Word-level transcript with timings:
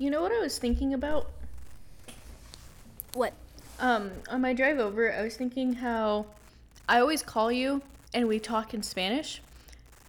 You 0.00 0.08
know 0.08 0.22
what 0.22 0.32
I 0.32 0.40
was 0.40 0.56
thinking 0.56 0.94
about? 0.94 1.28
What? 3.12 3.34
Um, 3.78 4.10
on 4.30 4.40
my 4.40 4.54
drive 4.54 4.78
over, 4.78 5.12
I 5.12 5.20
was 5.20 5.36
thinking 5.36 5.74
how 5.74 6.24
I 6.88 7.00
always 7.00 7.22
call 7.22 7.52
you 7.52 7.82
and 8.14 8.26
we 8.26 8.38
talk 8.38 8.72
in 8.72 8.82
Spanish, 8.82 9.42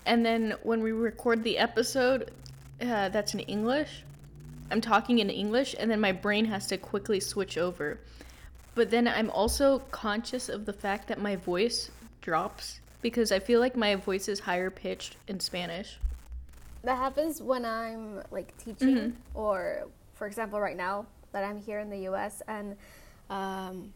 and 0.05 0.25
then 0.25 0.55
when 0.63 0.81
we 0.81 0.93
record 0.93 1.43
the 1.43 1.57
episode, 1.57 2.31
uh, 2.81 3.09
that's 3.09 3.33
in 3.33 3.41
English. 3.41 4.03
I'm 4.71 4.79
talking 4.79 5.19
in 5.19 5.29
English, 5.29 5.75
and 5.77 5.91
then 5.91 5.99
my 5.99 6.13
brain 6.13 6.45
has 6.45 6.67
to 6.67 6.77
quickly 6.77 7.19
switch 7.19 7.57
over. 7.57 7.99
But 8.75 8.91
then 8.91 9.09
I'm 9.09 9.29
also 9.29 9.79
conscious 9.91 10.47
of 10.47 10.65
the 10.65 10.71
fact 10.71 11.09
that 11.09 11.19
my 11.19 11.35
voice 11.35 11.91
drops 12.21 12.79
because 13.01 13.33
I 13.33 13.39
feel 13.39 13.59
like 13.59 13.75
my 13.75 13.95
voice 13.95 14.29
is 14.29 14.39
higher 14.39 14.69
pitched 14.69 15.17
in 15.27 15.41
Spanish. 15.41 15.97
That 16.83 16.97
happens 16.97 17.41
when 17.41 17.65
I'm 17.65 18.23
like 18.31 18.57
teaching, 18.57 19.15
or 19.33 19.87
for 20.13 20.27
example, 20.27 20.59
right 20.59 20.77
now 20.77 21.05
that 21.31 21.43
I'm 21.43 21.57
here 21.57 21.79
in 21.79 21.89
the 21.89 21.99
U.S. 21.99 22.41
and, 22.47 22.75
um, 23.29 23.93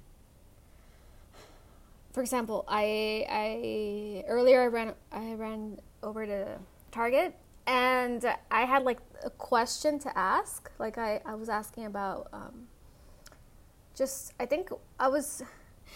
for 2.14 2.22
example, 2.22 2.64
I 2.68 3.26
I 3.30 4.24
earlier 4.28 4.62
I 4.62 4.68
ran 4.68 4.94
I 5.12 5.34
ran 5.34 5.80
over 6.02 6.26
to 6.26 6.58
Target 6.92 7.36
and 7.68 8.24
I 8.52 8.62
had 8.62 8.84
like 8.84 9.00
a 9.24 9.30
question 9.30 10.00
to 10.00 10.18
ask. 10.18 10.72
Like 10.80 10.98
I 10.98 11.22
I 11.26 11.36
was 11.36 11.50
asking 11.50 11.86
about 11.86 12.30
um, 12.32 12.68
just 13.96 14.34
I 14.40 14.46
think 14.46 14.70
I 15.00 15.08
was 15.08 15.44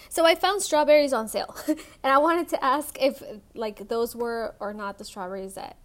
so 0.10 0.26
I 0.26 0.36
found 0.36 0.62
strawberries 0.62 1.14
on 1.14 1.28
sale 1.28 1.56
and 1.68 1.78
I 2.04 2.18
wanted 2.18 2.50
to 2.50 2.64
ask 2.64 3.02
if 3.02 3.24
like 3.54 3.88
those 3.88 4.16
were 4.16 4.56
or 4.60 4.74
not 4.74 4.98
the 4.98 5.06
strawberries 5.06 5.54
that 5.54 5.78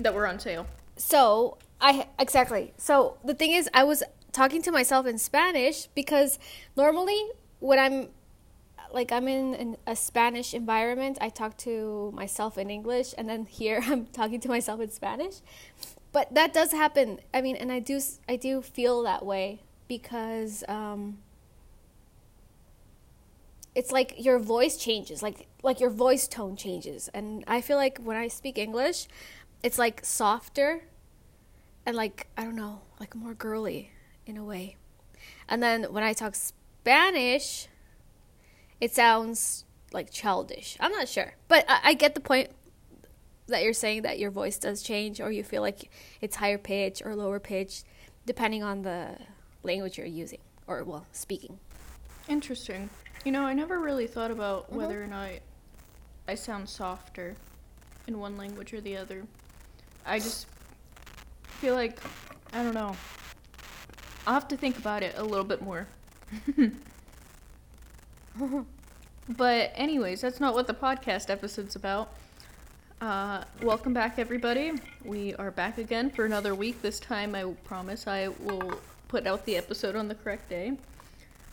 That 0.00 0.14
were 0.14 0.26
on 0.26 0.38
sale. 0.38 0.66
so 0.96 1.58
I 1.80 2.06
exactly. 2.18 2.72
So 2.78 3.18
the 3.24 3.34
thing 3.34 3.52
is, 3.52 3.68
I 3.74 3.84
was 3.84 4.02
talking 4.32 4.62
to 4.62 4.72
myself 4.72 5.06
in 5.06 5.18
Spanish 5.18 5.86
because 5.94 6.38
normally 6.76 7.20
when 7.60 7.78
I'm 7.78 8.08
like 8.92 9.12
I'm 9.12 9.28
in 9.28 9.76
a 9.86 9.96
Spanish 9.96 10.54
environment, 10.54 11.18
I 11.20 11.28
talk 11.28 11.56
to 11.58 12.12
myself 12.14 12.56
in 12.56 12.70
English, 12.70 13.14
and 13.18 13.28
then 13.28 13.46
here 13.46 13.82
I'm 13.86 14.06
talking 14.06 14.40
to 14.40 14.48
myself 14.48 14.80
in 14.80 14.90
Spanish. 14.90 15.36
But 16.12 16.32
that 16.34 16.52
does 16.52 16.70
happen. 16.70 17.18
I 17.34 17.40
mean, 17.40 17.56
and 17.56 17.72
I 17.72 17.80
do 17.80 18.00
I 18.28 18.36
do 18.36 18.62
feel 18.62 19.02
that 19.02 19.26
way 19.26 19.60
because 19.88 20.62
um, 20.68 21.18
it's 23.74 23.90
like 23.90 24.14
your 24.24 24.38
voice 24.38 24.76
changes, 24.76 25.22
like 25.22 25.48
like 25.62 25.80
your 25.80 25.90
voice 25.90 26.28
tone 26.28 26.56
changes, 26.56 27.08
and 27.12 27.44
I 27.46 27.60
feel 27.60 27.76
like 27.76 27.98
when 27.98 28.16
I 28.16 28.28
speak 28.28 28.58
English, 28.58 29.08
it's 29.64 29.78
like 29.78 30.04
softer 30.04 30.82
and 31.86 31.96
like 31.96 32.28
I 32.36 32.44
don't 32.44 32.54
know, 32.54 32.82
like 33.00 33.16
more 33.16 33.34
girly 33.34 33.90
in 34.26 34.36
a 34.36 34.44
way. 34.44 34.76
And 35.48 35.62
then 35.62 35.84
when 35.84 36.04
I 36.04 36.12
talk 36.12 36.34
Spanish, 36.34 37.66
it 38.80 38.94
sounds 38.94 39.64
like 39.92 40.10
childish. 40.10 40.76
I'm 40.78 40.92
not 40.92 41.08
sure, 41.08 41.34
but 41.48 41.64
I, 41.66 41.80
I 41.82 41.94
get 41.94 42.14
the 42.14 42.20
point 42.20 42.50
that 43.46 43.62
you're 43.62 43.72
saying 43.72 44.02
that 44.02 44.18
your 44.18 44.30
voice 44.30 44.58
does 44.58 44.82
change, 44.82 45.20
or 45.20 45.32
you 45.32 45.42
feel 45.42 45.62
like 45.62 45.90
it's 46.20 46.36
higher 46.36 46.58
pitch 46.58 47.02
or 47.04 47.16
lower 47.16 47.40
pitch, 47.40 47.84
depending 48.26 48.62
on 48.62 48.82
the 48.82 49.16
language 49.62 49.96
you're 49.96 50.06
using 50.06 50.40
or 50.66 50.84
well 50.84 51.06
speaking. 51.12 51.58
Interesting. 52.28 52.90
You 53.24 53.32
know, 53.32 53.42
I 53.42 53.54
never 53.54 53.80
really 53.80 54.06
thought 54.06 54.30
about 54.30 54.66
mm-hmm. 54.66 54.76
whether 54.76 55.02
or 55.02 55.06
not 55.06 55.30
I 56.28 56.34
sound 56.34 56.68
softer 56.68 57.34
in 58.06 58.18
one 58.18 58.36
language 58.36 58.74
or 58.74 58.82
the 58.82 58.98
other. 58.98 59.24
I 60.06 60.18
just 60.18 60.46
feel 61.44 61.74
like 61.74 61.98
I 62.52 62.62
don't 62.62 62.74
know. 62.74 62.96
I'll 64.26 64.34
have 64.34 64.48
to 64.48 64.56
think 64.56 64.78
about 64.78 65.02
it 65.02 65.14
a 65.16 65.22
little 65.22 65.44
bit 65.44 65.62
more. 65.62 65.86
but 69.28 69.72
anyways, 69.74 70.20
that's 70.20 70.40
not 70.40 70.54
what 70.54 70.66
the 70.66 70.74
podcast 70.74 71.30
episode's 71.30 71.76
about. 71.76 72.12
Uh, 73.00 73.44
welcome 73.62 73.92
back, 73.92 74.18
everybody. 74.18 74.72
We 75.04 75.34
are 75.34 75.50
back 75.50 75.78
again 75.78 76.10
for 76.10 76.24
another 76.24 76.54
week. 76.54 76.80
This 76.80 77.00
time, 77.00 77.34
I 77.34 77.44
promise 77.64 78.06
I 78.06 78.28
will 78.28 78.78
put 79.08 79.26
out 79.26 79.44
the 79.44 79.56
episode 79.56 79.96
on 79.96 80.08
the 80.08 80.14
correct 80.14 80.48
day. 80.48 80.72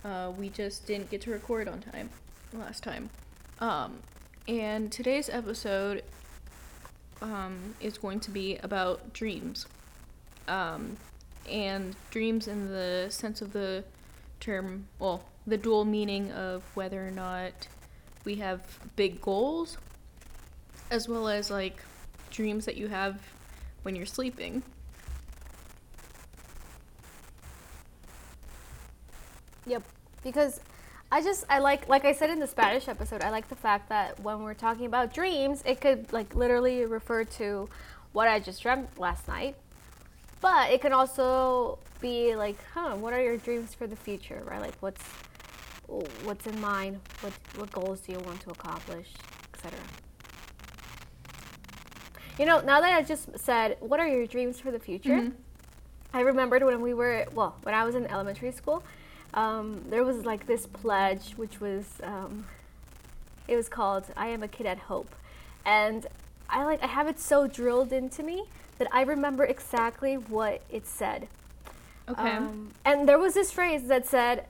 Uh, 0.03 0.31
we 0.37 0.49
just 0.49 0.85
didn't 0.87 1.09
get 1.09 1.21
to 1.21 1.31
record 1.31 1.67
on 1.67 1.81
time 1.81 2.09
last 2.53 2.83
time. 2.83 3.09
Um, 3.59 3.99
and 4.47 4.91
today's 4.91 5.29
episode 5.29 6.03
um, 7.21 7.75
is 7.79 7.97
going 7.97 8.19
to 8.21 8.31
be 8.31 8.57
about 8.57 9.13
dreams. 9.13 9.67
Um, 10.47 10.97
and 11.49 11.95
dreams 12.09 12.47
in 12.47 12.69
the 12.69 13.07
sense 13.09 13.41
of 13.41 13.53
the 13.53 13.83
term, 14.39 14.87
well, 14.99 15.23
the 15.47 15.57
dual 15.57 15.85
meaning 15.85 16.31
of 16.31 16.63
whether 16.75 17.05
or 17.05 17.11
not 17.11 17.67
we 18.25 18.35
have 18.35 18.61
big 18.95 19.21
goals, 19.21 19.77
as 20.89 21.07
well 21.07 21.27
as 21.27 21.49
like 21.49 21.81
dreams 22.29 22.65
that 22.65 22.77
you 22.77 22.87
have 22.87 23.19
when 23.83 23.95
you're 23.95 24.05
sleeping. 24.05 24.61
Yep. 29.65 29.83
Because 30.23 30.59
I 31.11 31.21
just 31.21 31.43
I 31.49 31.59
like 31.59 31.89
like 31.89 32.05
I 32.05 32.13
said 32.13 32.29
in 32.29 32.39
the 32.39 32.47
Spanish 32.47 32.87
episode, 32.87 33.21
I 33.21 33.29
like 33.31 33.49
the 33.49 33.55
fact 33.55 33.89
that 33.89 34.19
when 34.21 34.43
we're 34.43 34.53
talking 34.53 34.85
about 34.85 35.13
dreams, 35.13 35.61
it 35.65 35.81
could 35.81 36.11
like 36.13 36.35
literally 36.35 36.85
refer 36.85 37.23
to 37.25 37.67
what 38.13 38.27
I 38.27 38.39
just 38.39 38.61
dreamt 38.61 38.97
last 38.97 39.27
night. 39.27 39.55
But 40.39 40.71
it 40.71 40.81
can 40.81 40.93
also 40.93 41.79
be 41.99 42.35
like, 42.35 42.57
huh, 42.73 42.95
what 42.95 43.13
are 43.13 43.21
your 43.21 43.37
dreams 43.37 43.73
for 43.75 43.87
the 43.87 43.95
future, 43.95 44.41
right? 44.45 44.61
Like 44.61 44.75
what's 44.79 45.03
what's 46.23 46.47
in 46.47 46.59
mind? 46.61 46.99
What 47.19 47.33
what 47.57 47.71
goals 47.71 47.99
do 48.01 48.13
you 48.13 48.19
want 48.19 48.39
to 48.41 48.51
accomplish, 48.51 49.07
etc. 49.53 49.77
You 52.39 52.45
know, 52.45 52.61
now 52.61 52.79
that 52.79 52.93
I 52.93 53.01
just 53.03 53.37
said, 53.37 53.75
what 53.81 53.99
are 53.99 54.07
your 54.07 54.25
dreams 54.25 54.59
for 54.59 54.71
the 54.71 54.79
future? 54.79 55.09
Mhm. 55.19 55.33
I 56.13 56.21
remembered 56.21 56.63
when 56.63 56.81
we 56.81 56.93
were, 56.93 57.25
well, 57.33 57.55
when 57.63 57.73
I 57.75 57.83
was 57.85 57.95
in 57.95 58.05
elementary 58.07 58.51
school, 58.51 58.83
um, 59.33 59.83
there 59.89 60.03
was 60.03 60.25
like 60.25 60.47
this 60.47 60.65
pledge, 60.65 61.33
which 61.35 61.59
was, 61.59 61.85
um, 62.03 62.45
it 63.47 63.55
was 63.55 63.69
called 63.69 64.05
"I 64.15 64.27
am 64.27 64.43
a 64.43 64.47
kid 64.47 64.65
at 64.65 64.77
hope," 64.77 65.13
and 65.65 66.07
I 66.49 66.65
like 66.65 66.83
I 66.83 66.87
have 66.87 67.07
it 67.07 67.19
so 67.19 67.47
drilled 67.47 67.93
into 67.93 68.23
me 68.23 68.45
that 68.77 68.87
I 68.91 69.03
remember 69.03 69.45
exactly 69.45 70.15
what 70.15 70.61
it 70.69 70.87
said. 70.87 71.27
Okay. 72.09 72.29
Um, 72.29 72.71
and 72.83 73.07
there 73.07 73.19
was 73.19 73.35
this 73.35 73.51
phrase 73.51 73.87
that 73.87 74.07
said, 74.07 74.45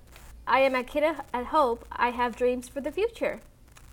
I 0.47 0.61
am 0.61 0.73
a 0.73 0.83
kid 0.83 1.03
at 1.03 1.45
hope. 1.45 1.85
I 1.91 2.09
have 2.09 2.35
dreams 2.35 2.69
for 2.69 2.81
the 2.81 2.91
future. 2.91 3.39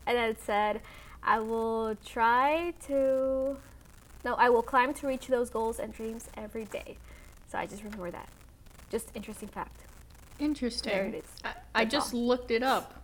And 0.07 0.17
then 0.17 0.31
it 0.31 0.41
said, 0.41 0.81
I 1.23 1.41
will 1.41 1.97
try 2.05 2.73
to, 2.87 3.57
no, 4.25 4.35
I 4.35 4.49
will 4.49 4.63
climb 4.63 4.95
to 4.95 5.07
reach 5.07 5.27
those 5.27 5.51
goals 5.51 5.79
and 5.79 5.93
dreams 5.93 6.29
every 6.37 6.65
day. 6.65 6.97
So 7.51 7.59
I 7.59 7.67
just 7.67 7.83
remember 7.83 8.11
that. 8.11 8.29
Just 8.91 9.11
interesting 9.15 9.49
fact. 9.49 9.81
Interesting. 10.39 10.93
There 10.93 11.05
it 11.07 11.15
is. 11.15 11.31
I, 11.45 11.53
I 11.75 11.85
just 11.85 12.15
all. 12.15 12.27
looked 12.27 12.51
it 12.51 12.63
up 12.63 13.03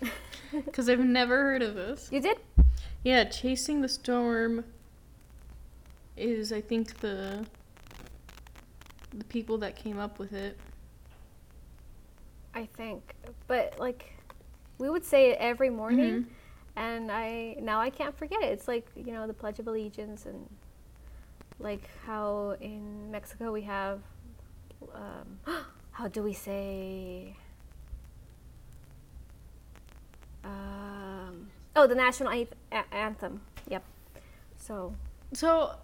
because 0.52 0.88
I've 0.88 1.00
never 1.00 1.36
heard 1.42 1.62
of 1.62 1.74
this. 1.74 2.08
You 2.12 2.20
did? 2.20 2.38
Yeah, 3.04 3.24
chasing 3.24 3.80
the 3.80 3.88
storm 3.88 4.64
is 6.16 6.52
I 6.52 6.60
think 6.60 7.00
the 7.00 7.46
the 9.16 9.24
people 9.24 9.58
that 9.58 9.76
came 9.76 9.98
up 9.98 10.18
with 10.18 10.32
it. 10.32 10.58
I 12.54 12.66
think. 12.76 13.14
But 13.46 13.78
like, 13.78 14.12
we 14.78 14.90
would 14.90 15.04
say 15.04 15.30
it 15.30 15.38
every 15.40 15.70
morning. 15.70 16.22
Mhm. 16.22 16.26
And 16.74 17.10
I, 17.12 17.56
now 17.60 17.80
I 17.80 17.90
can't 17.90 18.16
forget 18.16 18.42
it. 18.42 18.46
It's 18.46 18.66
like, 18.66 18.86
you 18.96 19.12
know, 19.12 19.26
the 19.26 19.34
Pledge 19.34 19.58
of 19.58 19.66
Allegiance 19.68 20.24
and 20.24 20.48
like 21.58 21.88
how 22.06 22.56
in 22.60 23.10
Mexico 23.10 23.52
we 23.52 23.62
have, 23.62 24.00
um, 24.94 25.38
how 25.92 26.08
do 26.08 26.22
we 26.22 26.32
say, 26.32 27.36
um, 30.44 31.48
oh, 31.76 31.86
the 31.86 31.94
national 31.94 32.46
anthem. 32.90 33.42
Yep. 33.68 33.84
So, 34.58 34.94
So, 35.32 35.74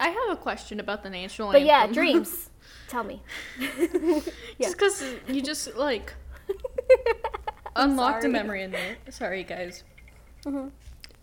I 0.00 0.08
have 0.08 0.30
a 0.30 0.36
question 0.36 0.80
about 0.80 1.02
the 1.02 1.10
national 1.10 1.48
anthem 1.48 1.62
but 1.62 1.66
yeah, 1.66 1.86
dreams. 1.86 2.50
Tell 2.88 3.04
me. 3.04 3.22
yeah. 3.58 4.20
Just 4.60 4.78
because 4.78 5.04
you 5.28 5.42
just 5.42 5.74
like 5.76 6.12
unlocked 7.76 8.24
a 8.24 8.28
memory 8.28 8.62
in 8.62 8.70
there. 8.72 8.96
Sorry, 9.10 9.44
guys. 9.44 9.84
Mhm. 10.44 10.70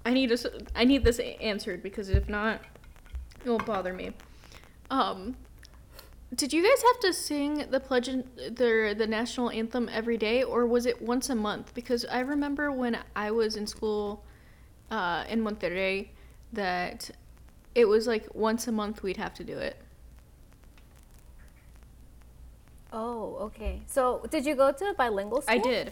I 0.06 0.14
need 0.14 0.30
this. 0.30 0.46
I 0.76 0.84
need 0.84 1.04
this 1.04 1.20
answered 1.20 1.84
because 1.84 2.10
if 2.10 2.28
not, 2.28 2.62
it 3.46 3.50
will 3.50 3.60
bother 3.60 3.94
me. 3.94 4.12
Um, 4.90 5.36
did 6.36 6.54
you 6.54 6.64
guys 6.64 6.82
have 6.82 7.00
to 7.02 7.14
sing 7.14 7.66
the 7.70 7.80
pledge, 7.80 8.08
the 8.08 8.96
the 8.98 9.08
national 9.08 9.50
anthem 9.50 9.90
every 9.92 10.18
day, 10.18 10.44
or 10.44 10.66
was 10.66 10.86
it 10.86 11.02
once 11.02 11.30
a 11.30 11.36
month? 11.36 11.74
Because 11.74 12.06
I 12.06 12.20
remember 12.20 12.72
when 12.72 12.98
I 13.16 13.32
was 13.32 13.58
in 13.58 13.68
school, 13.68 14.24
uh, 14.90 15.26
in 15.28 15.44
Monterrey, 15.44 16.08
that 16.54 17.12
it 17.76 17.86
was 17.86 18.08
like 18.08 18.34
once 18.34 18.68
a 18.68 18.72
month 18.72 19.04
we'd 19.04 19.18
have 19.18 19.34
to 19.36 19.44
do 19.44 19.58
it. 19.58 19.78
Oh, 22.94 23.38
okay. 23.42 23.82
So, 23.88 24.26
did 24.30 24.46
you 24.46 24.56
go 24.56 24.72
to 24.72 24.86
a 24.90 24.94
bilingual 24.94 25.42
school? 25.42 25.56
I 25.56 25.60
did. 25.60 25.92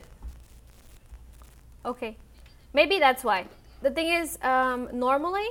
Okay, 1.86 2.18
maybe 2.74 3.00
that's 3.00 3.24
why. 3.24 3.46
The 3.82 3.92
thing 3.92 4.08
is, 4.08 4.38
um, 4.42 4.90
normally, 4.94 5.48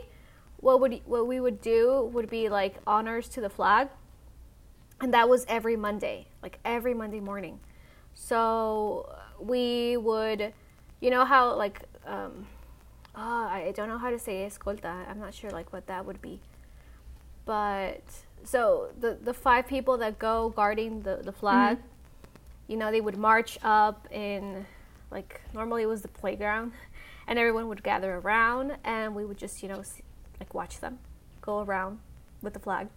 what 0.61 0.81
would 0.81 1.00
what 1.05 1.26
we 1.26 1.40
would 1.40 1.61
do 1.61 2.11
would 2.12 2.29
be 2.31 2.49
like 2.49 2.76
honors 2.87 3.29
to 3.31 3.40
the 3.40 3.49
flag, 3.49 3.88
and 5.00 5.15
that 5.15 5.29
was 5.29 5.45
every 5.49 5.77
Monday, 5.77 6.27
like 6.43 6.59
every 6.65 6.95
Monday 6.95 7.21
morning. 7.21 7.61
So 8.15 9.15
we 9.39 9.97
would, 9.97 10.53
you 11.00 11.11
know 11.11 11.25
how 11.25 11.55
like, 11.55 11.83
um, 12.06 12.47
oh, 13.15 13.47
I 13.47 13.73
don't 13.75 13.89
know 13.89 13.99
how 13.99 14.11
to 14.11 14.19
say 14.19 14.47
escolta. 14.49 15.09
I'm 15.09 15.21
not 15.21 15.35
sure 15.35 15.50
like 15.50 15.73
what 15.73 15.87
that 15.87 16.05
would 16.05 16.21
be, 16.21 16.41
but 17.45 18.03
so 18.45 18.91
the 18.99 19.19
the 19.23 19.35
five 19.35 19.67
people 19.67 19.99
that 19.99 20.19
go 20.19 20.50
guarding 20.50 21.03
the 21.03 21.17
the 21.17 21.33
flag, 21.33 21.79
you 22.67 22.77
know, 22.77 22.91
they 22.91 23.00
would 23.00 23.17
march 23.17 23.59
up 23.62 24.09
in 24.11 24.67
like 25.11 25.41
normally 25.55 25.83
it 25.83 25.87
was 25.87 26.03
the 26.03 26.09
playground 26.09 26.73
and 27.27 27.39
everyone 27.39 27.69
would 27.69 27.83
gather 27.83 28.17
around 28.17 28.77
and 28.85 29.15
we 29.15 29.25
would 29.25 29.39
just 29.39 29.62
you 29.62 29.69
know 29.69 29.83
like 30.41 30.55
watch 30.55 30.81
them 30.81 30.99
go 31.41 31.61
around 31.61 31.99
with 32.43 32.53
the 32.53 32.59
flag 32.59 32.89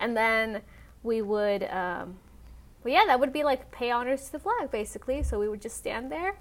and 0.00 0.16
then 0.16 0.62
we 1.06 1.22
would 1.22 1.62
um 1.64 2.18
well 2.82 2.92
yeah 2.92 3.04
that 3.06 3.18
would 3.18 3.32
be 3.32 3.44
like 3.44 3.70
pay 3.70 3.90
honors 3.90 4.26
to 4.26 4.32
the 4.32 4.38
flag 4.38 4.70
basically 4.70 5.22
so 5.22 5.38
we 5.38 5.48
would 5.48 5.62
just 5.62 5.76
stand 5.76 6.10
there 6.10 6.34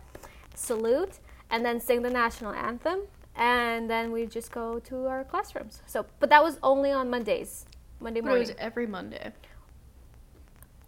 salute 0.56 1.19
and 1.51 1.63
then 1.65 1.79
sing 1.79 2.01
the 2.01 2.09
national 2.09 2.51
anthem 2.51 3.00
and 3.35 3.89
then 3.89 4.12
we'd 4.12 4.31
just 4.31 4.51
go 4.51 4.79
to 4.79 5.06
our 5.07 5.23
classrooms 5.23 5.81
so 5.85 6.06
but 6.19 6.29
that 6.29 6.44
was 6.44 6.57
only 6.63 6.91
on 6.91 7.09
mondays 7.09 7.65
monday 8.00 8.21
But 8.21 8.35
it 8.35 8.39
was 8.39 8.53
every 8.57 8.88
Monday. 8.88 9.31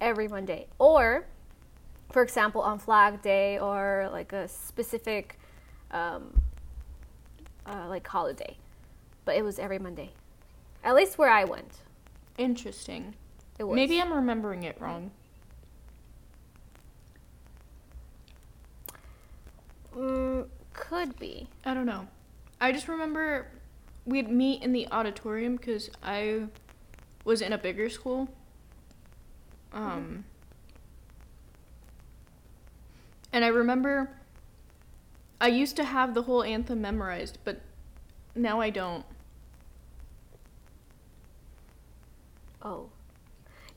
every 0.02 0.28
Monday. 0.28 0.68
Or, 0.78 1.26
for 2.12 2.22
example, 2.22 2.62
on 2.62 2.78
Flag 2.80 3.22
Day 3.22 3.58
or 3.58 4.10
like 4.12 4.32
a 4.34 4.48
specific, 4.48 5.40
um, 5.92 6.40
uh, 7.66 7.86
like 7.90 8.08
holiday. 8.08 8.58
But 9.26 9.36
it 9.38 9.44
was 9.44 9.58
every 9.60 9.80
Monday. 9.80 10.12
At 10.84 10.96
least 10.96 11.18
where 11.18 11.30
I 11.32 11.44
went, 11.46 11.74
Interesting. 12.38 13.16
It 13.60 13.64
was. 13.64 13.76
Maybe 13.76 14.00
I'm 14.00 14.14
remembering 14.14 14.64
it 14.64 14.80
wrong. 14.80 15.12
Mm, 19.96 20.48
could 20.74 21.18
be. 21.18 21.48
I 21.66 21.74
don't 21.74 21.86
know. 21.86 22.08
I 22.62 22.72
just 22.72 22.88
remember 22.88 23.48
we'd 24.06 24.30
meet 24.30 24.64
in 24.64 24.72
the 24.72 24.88
auditorium 24.92 25.56
because 25.56 25.90
I 26.04 26.44
was 27.26 27.42
in 27.42 27.52
a 27.54 27.58
bigger 27.58 27.90
school. 27.90 28.30
Um, 29.74 30.24
and 33.34 33.44
I 33.44 33.50
remember 33.50 34.10
I 35.40 35.48
used 35.48 35.76
to 35.76 35.84
have 35.84 36.14
the 36.14 36.24
whole 36.24 36.44
anthem 36.44 36.82
memorized, 36.82 37.38
but 37.44 37.62
now 38.36 38.60
I 38.60 38.70
don't. 38.70 39.06
Oh. 42.62 42.90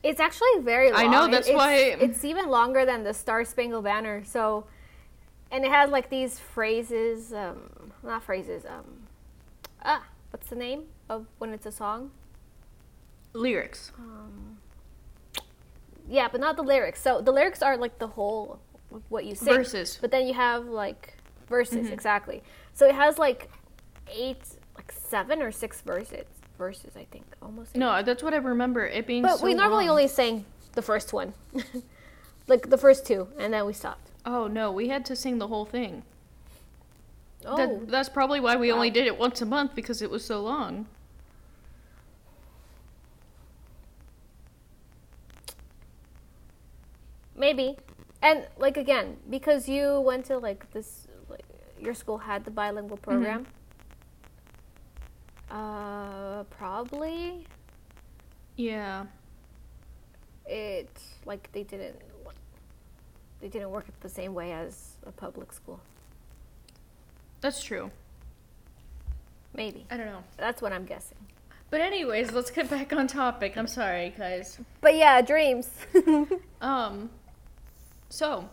It's 0.02 0.20
actually 0.20 0.60
very 0.62 0.90
long. 0.90 1.00
I 1.00 1.06
know, 1.06 1.26
It- 1.26 1.30
that's 1.30 1.48
it's, 1.48 1.56
why- 1.56 1.74
It's 1.74 2.24
even 2.24 2.48
longer 2.48 2.84
than 2.86 3.04
the 3.04 3.12
Star 3.12 3.44
Spangled 3.44 3.84
Banner. 3.84 4.24
So, 4.24 4.66
and 5.50 5.64
it 5.64 5.70
has 5.70 5.90
like 5.90 6.08
these 6.10 6.38
phrases, 6.38 7.32
um, 7.32 7.92
not 8.02 8.22
phrases, 8.22 8.64
um, 8.64 9.06
ah, 9.84 10.02
what's 10.30 10.48
the 10.48 10.56
name 10.56 10.84
of 11.08 11.26
when 11.38 11.52
it's 11.52 11.66
a 11.66 11.72
song? 11.72 12.10
Lyrics. 13.34 13.92
Um, 13.98 14.58
yeah, 16.08 16.28
but 16.28 16.40
not 16.40 16.56
the 16.56 16.62
lyrics. 16.62 17.00
So 17.00 17.20
the 17.20 17.32
lyrics 17.32 17.62
are 17.62 17.76
like 17.76 17.98
the 17.98 18.08
whole 18.08 18.58
what 19.08 19.24
you 19.24 19.34
sing. 19.34 19.54
Verses. 19.54 19.98
But 20.00 20.10
then 20.10 20.26
you 20.26 20.34
have 20.34 20.66
like 20.66 21.14
verses 21.48 21.88
Mhm. 21.88 21.92
exactly. 21.92 22.42
So 22.74 22.86
it 22.86 22.94
has 22.94 23.18
like 23.18 23.50
eight, 24.08 24.42
like 24.76 24.90
seven 24.90 25.42
or 25.42 25.52
six 25.52 25.80
verses. 25.82 26.26
Verses, 26.60 26.94
I 26.94 27.06
think, 27.10 27.24
almost. 27.40 27.74
No, 27.74 28.02
that's 28.02 28.22
what 28.22 28.34
I 28.34 28.36
remember. 28.36 28.84
It 28.86 29.06
being 29.06 29.22
but 29.22 29.38
so 29.38 29.46
we 29.46 29.54
normally 29.54 29.86
long. 29.86 29.92
only 29.92 30.08
sang 30.08 30.44
the 30.74 30.82
first 30.82 31.10
one, 31.14 31.32
like 32.48 32.68
the 32.68 32.76
first 32.76 33.06
two, 33.06 33.28
and 33.38 33.54
then 33.54 33.64
we 33.64 33.72
stopped. 33.72 34.10
Oh 34.26 34.46
no, 34.46 34.70
we 34.70 34.88
had 34.88 35.06
to 35.06 35.16
sing 35.16 35.38
the 35.38 35.46
whole 35.48 35.64
thing. 35.64 36.02
Oh, 37.46 37.56
That, 37.56 37.88
that's 37.88 38.10
probably 38.10 38.40
why 38.40 38.56
we 38.56 38.70
only 38.70 38.90
did 38.90 39.06
it 39.06 39.18
once 39.18 39.40
a 39.40 39.46
month 39.46 39.74
because 39.74 40.02
it 40.02 40.10
was 40.10 40.22
so 40.22 40.42
long. 40.42 40.84
maybe. 47.34 47.76
And 48.22 48.46
like 48.58 48.76
again, 48.76 49.16
because 49.28 49.68
you 49.68 50.00
went 50.00 50.26
to 50.26 50.38
like 50.38 50.70
this, 50.72 51.06
like 51.28 51.44
your 51.80 51.94
school 51.94 52.18
had 52.18 52.44
the 52.44 52.50
bilingual 52.50 52.98
Mm-hmm. 52.98 53.10
program. 53.10 53.46
Uh, 55.50 55.89
probably 56.60 57.46
Yeah. 58.56 59.06
it 60.46 60.90
like 61.24 61.50
they 61.52 61.62
didn't 61.62 61.96
they 63.40 63.48
didn't 63.48 63.70
work 63.70 63.86
the 64.00 64.08
same 64.10 64.34
way 64.34 64.52
as 64.52 64.96
a 65.06 65.10
public 65.12 65.50
school. 65.54 65.80
That's 67.40 67.62
true. 67.62 67.90
Maybe 69.54 69.86
I 69.90 69.96
don't 69.96 70.04
know. 70.04 70.22
that's 70.36 70.60
what 70.60 70.74
I'm 70.74 70.84
guessing. 70.84 71.16
But 71.70 71.80
anyways, 71.80 72.32
let's 72.32 72.50
get 72.50 72.68
back 72.68 72.92
on 72.92 73.06
topic. 73.06 73.56
I'm 73.56 73.66
sorry, 73.68 74.12
guys. 74.18 74.58
But 74.82 74.96
yeah, 74.96 75.22
dreams. 75.22 75.70
Um 76.60 77.08
so 78.10 78.50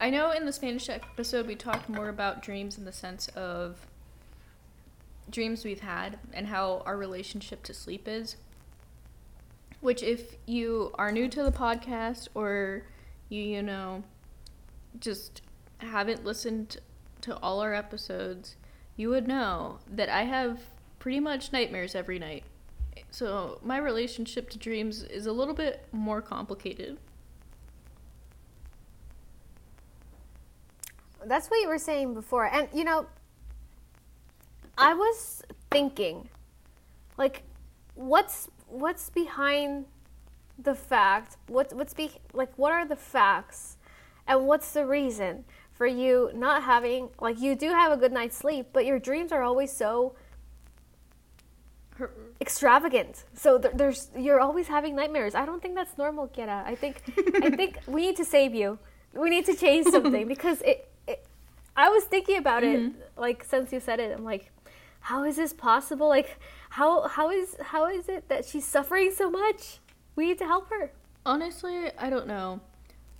I 0.00 0.10
know 0.10 0.30
in 0.30 0.44
the 0.46 0.52
Spanish 0.52 0.88
episode 0.88 1.48
we 1.48 1.56
talked 1.56 1.88
more 1.88 2.08
about 2.08 2.40
dreams 2.40 2.78
in 2.78 2.84
the 2.84 2.92
sense 2.92 3.26
of 3.34 3.78
dreams 5.30 5.64
we've 5.64 5.80
had 5.80 6.18
and 6.32 6.46
how 6.46 6.82
our 6.86 6.96
relationship 6.96 7.62
to 7.64 7.74
sleep 7.74 8.06
is. 8.08 8.36
Which 9.80 10.02
if 10.02 10.36
you 10.46 10.92
are 10.94 11.12
new 11.12 11.28
to 11.28 11.42
the 11.42 11.52
podcast 11.52 12.28
or 12.34 12.82
you 13.28 13.42
you 13.42 13.62
know 13.62 14.04
just 14.98 15.42
haven't 15.78 16.24
listened 16.24 16.78
to 17.20 17.36
all 17.38 17.60
our 17.60 17.74
episodes, 17.74 18.56
you 18.96 19.10
would 19.10 19.28
know 19.28 19.78
that 19.90 20.08
I 20.08 20.22
have 20.22 20.60
pretty 20.98 21.20
much 21.20 21.52
nightmares 21.52 21.94
every 21.94 22.18
night. 22.18 22.44
So 23.10 23.58
my 23.62 23.78
relationship 23.78 24.50
to 24.50 24.58
dreams 24.58 25.02
is 25.02 25.26
a 25.26 25.32
little 25.32 25.54
bit 25.54 25.86
more 25.92 26.22
complicated. 26.22 26.98
That's 31.24 31.48
what 31.48 31.60
you 31.60 31.68
were 31.68 31.78
saying 31.78 32.14
before. 32.14 32.46
And 32.46 32.68
you 32.72 32.84
know, 32.84 33.06
I 34.78 34.94
was 34.94 35.42
thinking 35.70 36.28
like 37.16 37.42
what's 37.94 38.48
what's 38.68 39.10
behind 39.10 39.86
the 40.58 40.74
fact? 40.74 41.36
What 41.48 41.72
what's 41.72 41.94
be 41.94 42.10
like 42.32 42.52
what 42.56 42.72
are 42.72 42.86
the 42.86 42.96
facts? 42.96 43.76
And 44.26 44.46
what's 44.46 44.72
the 44.72 44.84
reason 44.84 45.44
for 45.72 45.86
you 45.86 46.30
not 46.34 46.62
having 46.62 47.10
like 47.20 47.40
you 47.40 47.54
do 47.54 47.70
have 47.70 47.92
a 47.92 47.96
good 47.96 48.12
night's 48.12 48.36
sleep, 48.36 48.68
but 48.72 48.84
your 48.86 48.98
dreams 48.98 49.32
are 49.32 49.42
always 49.42 49.72
so 49.72 50.14
extravagant. 52.40 53.24
So 53.34 53.58
th- 53.58 53.74
there's 53.74 54.10
you're 54.16 54.40
always 54.40 54.68
having 54.68 54.94
nightmares. 54.96 55.34
I 55.34 55.46
don't 55.46 55.62
think 55.62 55.74
that's 55.74 55.96
normal, 55.96 56.28
Kiara. 56.28 56.64
I 56.64 56.74
think 56.74 57.02
I 57.42 57.50
think 57.50 57.78
we 57.86 58.02
need 58.02 58.16
to 58.16 58.24
save 58.24 58.54
you. 58.54 58.78
We 59.14 59.30
need 59.30 59.46
to 59.46 59.54
change 59.54 59.86
something 59.86 60.28
because 60.34 60.60
it, 60.62 60.88
it 61.06 61.26
I 61.76 61.88
was 61.88 62.04
thinking 62.04 62.38
about 62.38 62.64
it 62.64 62.80
mm-hmm. 62.80 63.20
like 63.20 63.44
since 63.44 63.72
you 63.72 63.80
said 63.80 64.00
it. 64.00 64.14
I'm 64.16 64.24
like 64.24 64.50
how 65.06 65.22
is 65.22 65.36
this 65.36 65.52
possible? 65.52 66.08
Like 66.08 66.36
how 66.70 67.06
how 67.06 67.30
is 67.30 67.56
how 67.60 67.86
is 67.86 68.08
it 68.08 68.28
that 68.28 68.44
she's 68.44 68.64
suffering 68.64 69.12
so 69.14 69.30
much? 69.30 69.78
We 70.16 70.26
need 70.26 70.38
to 70.38 70.46
help 70.46 70.68
her. 70.70 70.90
Honestly, 71.24 71.92
I 71.96 72.10
don't 72.10 72.26
know. 72.26 72.60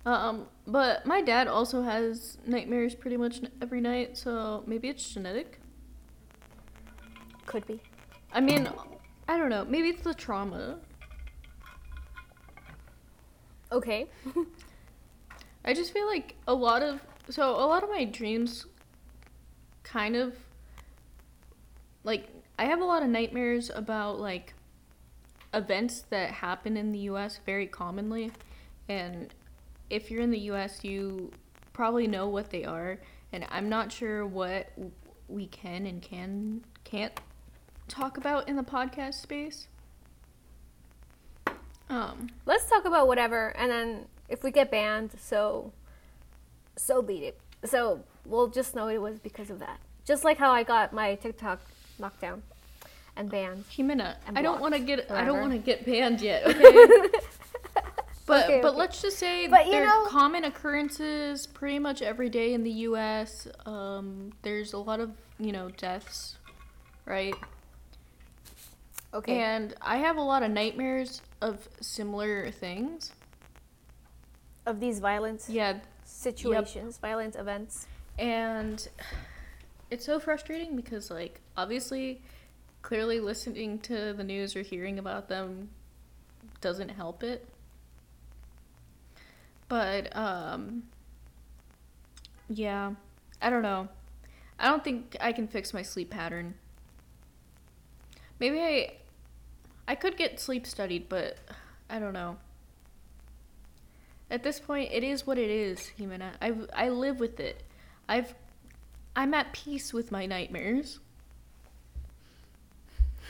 Um, 0.05 0.47
but 0.65 1.05
my 1.05 1.21
dad 1.21 1.47
also 1.47 1.81
has 1.83 2.39
nightmares 2.45 2.93
pretty 2.93 3.15
much 3.15 3.39
every 3.61 3.79
night, 3.79 4.17
so 4.17 4.63
maybe 4.67 4.89
it's 4.89 5.13
genetic. 5.13 5.61
Could 7.45 7.65
be. 7.65 7.79
I 8.33 8.41
mean, 8.41 8.69
I 9.29 9.37
don't 9.37 9.49
know. 9.49 9.63
Maybe 9.63 9.87
it's 9.87 10.01
the 10.01 10.13
trauma. 10.13 10.79
Okay. 13.71 14.07
I 15.63 15.73
just 15.73 15.93
feel 15.93 16.07
like 16.07 16.35
a 16.49 16.53
lot 16.53 16.83
of 16.83 16.99
so 17.29 17.49
a 17.51 17.65
lot 17.65 17.81
of 17.81 17.89
my 17.89 18.03
dreams 18.03 18.65
kind 19.83 20.17
of 20.17 20.33
like 22.07 22.29
I 22.57 22.65
have 22.65 22.79
a 22.79 22.85
lot 22.85 23.03
of 23.03 23.09
nightmares 23.09 23.69
about 23.75 24.19
like 24.19 24.53
events 25.53 26.05
that 26.09 26.31
happen 26.31 26.77
in 26.77 26.93
the 26.93 26.99
US 26.99 27.39
very 27.45 27.67
commonly 27.67 28.31
and 28.87 29.33
if 29.89 30.09
you're 30.09 30.21
in 30.21 30.31
the 30.31 30.39
US 30.51 30.85
you 30.85 31.31
probably 31.73 32.07
know 32.07 32.29
what 32.29 32.49
they 32.49 32.63
are 32.63 32.97
and 33.33 33.45
I'm 33.51 33.67
not 33.67 33.91
sure 33.91 34.25
what 34.25 34.71
we 35.27 35.47
can 35.47 35.85
and 35.85 36.01
can 36.01 36.63
can't 36.85 37.19
talk 37.89 38.17
about 38.17 38.47
in 38.47 38.55
the 38.55 38.63
podcast 38.63 39.15
space. 39.15 39.67
Um 41.89 42.29
Let's 42.45 42.69
talk 42.69 42.85
about 42.85 43.07
whatever 43.07 43.49
and 43.57 43.69
then 43.69 44.05
if 44.29 44.43
we 44.43 44.51
get 44.51 44.71
banned, 44.71 45.11
so 45.19 45.73
so 46.77 47.01
beat 47.01 47.23
it. 47.23 47.39
So 47.65 48.05
we'll 48.25 48.47
just 48.47 48.75
know 48.75 48.87
it 48.87 49.01
was 49.01 49.19
because 49.19 49.49
of 49.49 49.59
that. 49.59 49.81
Just 50.05 50.23
like 50.23 50.37
how 50.37 50.51
I 50.51 50.63
got 50.63 50.93
my 50.93 51.15
TikTok 51.15 51.59
knocked 51.99 52.21
down 52.21 52.41
and 53.15 53.29
banned. 53.29 53.65
Ximena, 53.69 54.15
And 54.27 54.37
I 54.37 54.41
don't 54.41 54.59
want 54.61 54.73
to 54.75 54.79
get 54.79 55.09
I 55.11 55.23
don't 55.25 55.39
want 55.39 55.51
to 55.53 55.57
get 55.59 55.85
banned 55.85 56.21
yet. 56.21 56.45
Okay. 56.47 56.61
but 58.25 58.45
Okay, 58.45 58.59
but 58.61 58.69
okay. 58.69 58.77
let's 58.77 59.01
just 59.01 59.17
say 59.17 59.47
But 59.47 59.65
you 59.65 59.71
they're 59.71 59.85
know- 59.85 60.05
common 60.07 60.43
occurrences 60.45 61.47
pretty 61.47 61.79
much 61.79 62.01
every 62.01 62.29
day 62.29 62.53
in 62.53 62.63
the 62.63 62.71
U.S. 62.89 63.47
Um, 63.65 64.33
there's 64.43 64.73
a 64.73 64.77
lot 64.77 64.99
of 64.99 65.11
you 65.39 65.51
know 65.51 65.69
deaths, 65.69 66.35
right? 67.05 67.33
Okay. 69.13 69.39
And 69.39 69.73
I 69.81 69.97
have 69.97 70.17
a 70.17 70.21
lot 70.21 70.43
of 70.43 70.51
nightmares 70.51 71.21
of 71.41 71.67
similar 71.81 72.51
things. 72.51 73.13
of 74.65 74.79
these 74.81 74.99
violent 74.99 75.45
Yeah, 75.47 75.79
situations, 76.03 76.97
violent 76.97 77.35
events. 77.37 77.87
and 78.19 78.87
it's 79.89 80.05
so 80.05 80.19
frustrating 80.19 80.75
because 80.75 81.09
like 81.09 81.41
obviously 81.55 82.21
clearly 82.81 83.19
listening 83.19 83.79
to 83.79 84.13
the 84.13 84.23
news 84.23 84.55
or 84.55 84.61
hearing 84.61 84.99
about 84.99 85.29
them 85.29 85.69
doesn't 86.61 86.89
help 86.89 87.23
it. 87.23 87.47
But 89.67 90.15
um 90.15 90.83
yeah 92.49 92.93
i 93.41 93.49
don't 93.49 93.61
know. 93.61 93.87
I 94.59 94.67
don't 94.67 94.83
think 94.83 95.15
i 95.19 95.31
can 95.31 95.47
fix 95.47 95.73
my 95.73 95.81
sleep 95.81 96.09
pattern. 96.09 96.55
Maybe 98.39 98.59
i 98.61 98.93
i 99.87 99.95
could 99.95 100.17
get 100.17 100.39
sleep 100.39 100.65
studied 100.67 101.07
but 101.09 101.37
i 101.89 101.99
don't 101.99 102.13
know. 102.13 102.37
At 104.29 104.43
this 104.43 104.59
point 104.59 104.91
it 104.91 105.03
is 105.03 105.25
what 105.25 105.37
it 105.37 105.49
is 105.49 105.91
Ximena. 105.97 106.31
i 106.41 106.53
i 106.73 106.89
live 106.89 107.19
with 107.19 107.39
it. 107.39 107.63
I've 108.09 108.33
i'm 109.17 109.33
at 109.33 109.51
peace 109.51 109.91
with 109.93 110.11
my 110.11 110.25
nightmares 110.25 110.99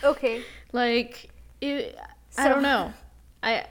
Okay. 0.04 0.44
like 0.72 1.30
it, 1.62 1.98
i 2.38 2.48
don't 2.48 2.62
know 2.62 2.94
i 3.42 3.66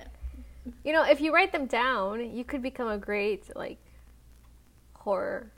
You 0.82 0.92
know, 0.92 1.04
if 1.04 1.20
you 1.20 1.32
write 1.32 1.52
them 1.52 1.66
down, 1.66 2.34
you 2.36 2.44
could 2.44 2.60
become 2.62 2.88
a 2.88 2.98
great 2.98 3.54
like 3.54 3.78
horror, 4.94 5.52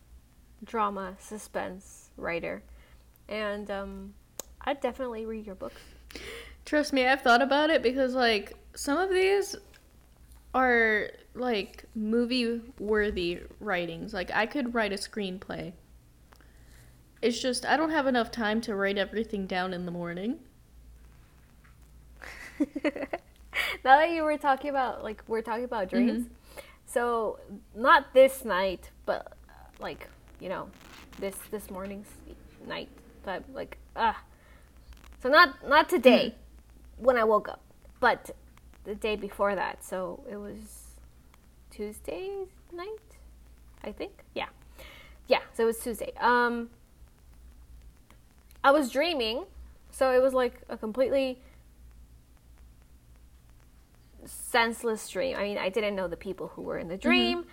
drama, 0.65 1.15
suspense 1.19 2.11
writer. 2.19 2.63
And 3.29 3.71
um, 3.71 4.15
I'd 4.63 4.81
definitely 4.81 5.25
read 5.27 5.47
your 5.47 5.55
books. 5.55 5.81
Trust 6.67 6.93
me, 6.93 7.07
I've 7.07 7.23
thought 7.23 7.41
about 7.43 7.71
it 7.71 7.83
because 7.83 8.15
like 8.15 8.55
some 8.75 8.99
of 8.99 9.09
these 9.11 9.57
are 10.55 11.11
like 11.35 11.85
movie 11.95 12.61
worthy 12.79 13.41
writings. 13.61 14.13
Like 14.13 14.31
I 14.35 14.45
could 14.47 14.75
write 14.75 14.93
a 14.93 14.97
screenplay. 14.97 15.73
It's 17.21 17.41
just 17.41 17.67
I 17.67 17.77
don't 17.77 17.91
have 17.91 18.07
enough 18.07 18.31
time 18.31 18.61
to 18.63 18.75
write 18.75 18.99
everything 18.99 19.47
down 19.47 19.75
in 19.75 19.87
the 19.87 19.91
morning. 19.91 20.39
now 22.85 23.99
that 23.99 24.11
you 24.11 24.23
were 24.23 24.39
talking 24.39 24.71
about 24.71 25.03
like 25.03 25.23
we're 25.27 25.43
talking 25.43 25.65
about 25.65 25.91
dreams, 25.91 26.27
so 26.87 27.39
not 27.75 28.15
this 28.15 28.45
night, 28.45 28.91
but 29.05 29.37
uh, 29.49 29.53
like 29.81 30.09
you 30.41 30.49
know, 30.49 30.69
this 31.19 31.37
this 31.51 31.71
morning's 31.71 32.09
night, 32.67 32.89
but 33.25 33.43
like 33.53 33.79
ah, 33.97 34.21
so 35.23 35.29
not 35.29 35.69
not 35.69 35.89
today 35.89 36.35
when 36.99 37.17
I 37.17 37.25
woke 37.25 37.49
up, 37.49 37.61
but 38.01 38.31
the 38.85 38.95
day 38.95 39.17
before 39.17 39.55
that. 39.55 39.85
So 39.85 40.23
it 40.31 40.37
was 40.37 40.95
Tuesday 41.71 42.31
night, 42.73 43.19
I 43.83 43.93
think. 43.93 44.25
Yeah, 44.35 44.49
yeah. 45.27 45.41
So 45.53 45.65
it 45.65 45.67
was 45.67 45.79
Tuesday. 45.79 46.13
Um, 46.21 46.71
I 48.63 48.71
was 48.71 48.91
dreaming, 48.91 49.45
so 49.91 50.13
it 50.13 50.23
was 50.23 50.35
like 50.35 50.61
a 50.69 50.77
completely 50.77 51.41
senseless 54.25 55.09
dream. 55.09 55.37
I 55.37 55.43
mean, 55.45 55.59
I 55.59 55.69
didn't 55.69 55.95
know 55.95 56.09
the 56.09 56.17
people 56.17 56.49
who 56.49 56.63
were 56.63 56.79
in 56.79 56.89
the 56.89 56.97
dream. 56.97 57.45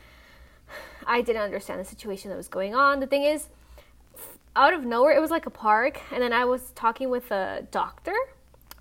I 1.06 1.22
didn't 1.22 1.42
understand 1.42 1.80
the 1.80 1.86
situation 1.86 2.30
that 2.32 2.38
was 2.38 2.48
going 2.48 2.76
on. 2.76 3.00
The 3.00 3.08
thing 3.08 3.24
is, 3.24 3.50
out 4.56 4.74
of 4.74 4.86
nowhere, 4.86 5.16
it 5.16 5.22
was 5.22 5.32
like 5.32 5.46
a 5.46 5.52
park, 5.52 6.00
and 6.12 6.22
then 6.22 6.34
I 6.34 6.46
was 6.46 6.72
talking 6.72 7.10
with 7.10 7.32
a 7.32 7.68
doctor. 7.72 8.16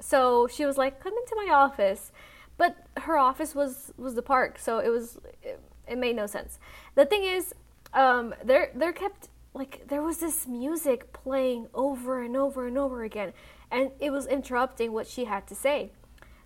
So 0.00 0.46
she 0.46 0.64
was 0.64 0.76
like, 0.78 1.00
"Come 1.00 1.12
into 1.12 1.36
my 1.36 1.52
office," 1.52 2.12
but 2.56 2.76
her 2.98 3.16
office 3.16 3.54
was 3.54 3.92
was 3.96 4.14
the 4.14 4.22
park, 4.22 4.58
so 4.58 4.78
it 4.78 4.88
was 4.88 5.18
it, 5.42 5.60
it 5.88 5.98
made 5.98 6.16
no 6.16 6.26
sense. 6.26 6.58
The 6.94 7.04
thing 7.04 7.24
is, 7.24 7.54
um, 7.92 8.34
there 8.42 8.70
there 8.74 8.92
kept 8.92 9.28
like 9.54 9.88
there 9.88 10.02
was 10.02 10.18
this 10.18 10.46
music 10.46 11.12
playing 11.12 11.68
over 11.72 12.20
and 12.22 12.36
over 12.36 12.66
and 12.66 12.76
over 12.76 13.04
again, 13.04 13.32
and 13.70 13.92
it 14.00 14.10
was 14.10 14.26
interrupting 14.26 14.92
what 14.92 15.06
she 15.06 15.24
had 15.24 15.46
to 15.46 15.54
say. 15.54 15.92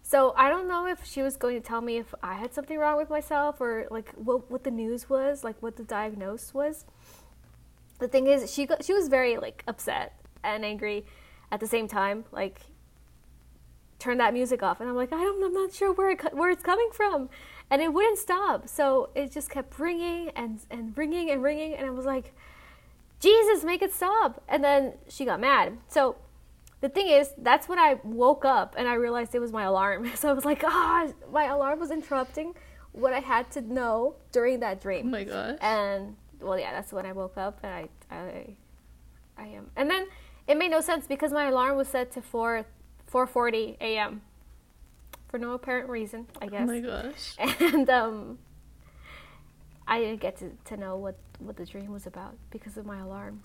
So 0.02 0.32
I 0.36 0.48
don't 0.48 0.68
know 0.68 0.86
if 0.86 1.04
she 1.04 1.22
was 1.22 1.36
going 1.36 1.60
to 1.60 1.66
tell 1.66 1.80
me 1.80 1.98
if 1.98 2.14
I 2.22 2.34
had 2.34 2.54
something 2.54 2.78
wrong 2.78 2.96
with 2.96 3.10
myself 3.10 3.60
or 3.60 3.86
like 3.90 4.12
what 4.12 4.50
what 4.50 4.64
the 4.64 4.70
news 4.70 5.10
was, 5.10 5.42
like 5.42 5.60
what 5.60 5.76
the 5.76 5.82
diagnosis 5.82 6.54
was. 6.54 6.84
The 7.98 8.08
thing 8.08 8.26
is, 8.26 8.52
she 8.52 8.66
got, 8.66 8.84
she 8.84 8.92
was 8.92 9.08
very 9.08 9.38
like 9.38 9.64
upset 9.66 10.20
and 10.44 10.64
angry 10.64 11.04
at 11.50 11.60
the 11.60 11.66
same 11.66 11.88
time. 11.88 12.24
Like, 12.30 12.60
turn 13.98 14.18
that 14.18 14.32
music 14.32 14.62
off, 14.62 14.80
and 14.80 14.88
I'm 14.88 14.96
like, 14.96 15.12
I 15.12 15.22
don't, 15.22 15.42
I'm 15.42 15.52
not 15.52 15.72
sure 15.72 15.92
where 15.92 16.10
it, 16.10 16.34
where 16.34 16.50
it's 16.50 16.62
coming 16.62 16.90
from, 16.92 17.28
and 17.70 17.82
it 17.82 17.92
wouldn't 17.92 18.18
stop. 18.18 18.68
So 18.68 19.10
it 19.14 19.32
just 19.32 19.50
kept 19.50 19.78
ringing 19.78 20.30
and 20.36 20.60
and 20.70 20.96
ringing 20.96 21.30
and 21.30 21.42
ringing, 21.42 21.74
and 21.74 21.86
I 21.86 21.90
was 21.90 22.06
like, 22.06 22.34
Jesus, 23.20 23.64
make 23.64 23.82
it 23.82 23.92
stop! 23.92 24.42
And 24.48 24.62
then 24.62 24.94
she 25.08 25.24
got 25.24 25.40
mad. 25.40 25.78
So 25.88 26.16
the 26.80 26.88
thing 26.88 27.08
is, 27.08 27.32
that's 27.38 27.68
when 27.68 27.78
I 27.78 27.98
woke 28.04 28.44
up 28.44 28.74
and 28.78 28.86
I 28.86 28.94
realized 28.94 29.34
it 29.34 29.40
was 29.40 29.52
my 29.52 29.64
alarm. 29.64 30.10
So 30.16 30.28
I 30.28 30.32
was 30.32 30.44
like, 30.44 30.62
ah, 30.64 31.08
my 31.32 31.44
alarm 31.44 31.80
was 31.80 31.90
interrupting 31.90 32.54
what 32.92 33.12
I 33.12 33.20
had 33.20 33.50
to 33.52 33.60
know 33.60 34.16
during 34.32 34.60
that 34.60 34.80
dream. 34.80 35.06
Oh 35.06 35.10
my 35.10 35.24
gosh. 35.24 35.58
And 35.60 36.16
well, 36.40 36.58
yeah, 36.58 36.72
that's 36.72 36.92
when 36.92 37.06
I 37.06 37.12
woke 37.12 37.36
up 37.36 37.58
and 37.62 37.72
I, 37.72 37.88
I, 38.14 38.56
I 39.36 39.46
am. 39.48 39.70
And 39.76 39.90
then 39.90 40.06
it 40.46 40.56
made 40.56 40.70
no 40.70 40.80
sense 40.80 41.06
because 41.06 41.32
my 41.32 41.46
alarm 41.46 41.76
was 41.76 41.88
set 41.88 42.12
to 42.12 42.22
four, 42.22 42.64
four 43.06 43.26
forty 43.26 43.76
a.m. 43.80 44.22
for 45.28 45.38
no 45.38 45.52
apparent 45.52 45.88
reason, 45.88 46.26
I 46.40 46.46
guess. 46.46 46.62
Oh 46.62 46.66
my 46.66 46.80
gosh. 46.80 47.34
and 47.60 47.90
um, 47.90 48.38
I 49.88 49.98
didn't 50.00 50.20
get 50.20 50.36
to, 50.38 50.52
to 50.66 50.76
know 50.76 50.96
what 50.96 51.16
what 51.40 51.56
the 51.56 51.64
dream 51.64 51.92
was 51.92 52.06
about 52.06 52.36
because 52.50 52.76
of 52.76 52.84
my 52.84 52.98
alarm. 52.98 53.42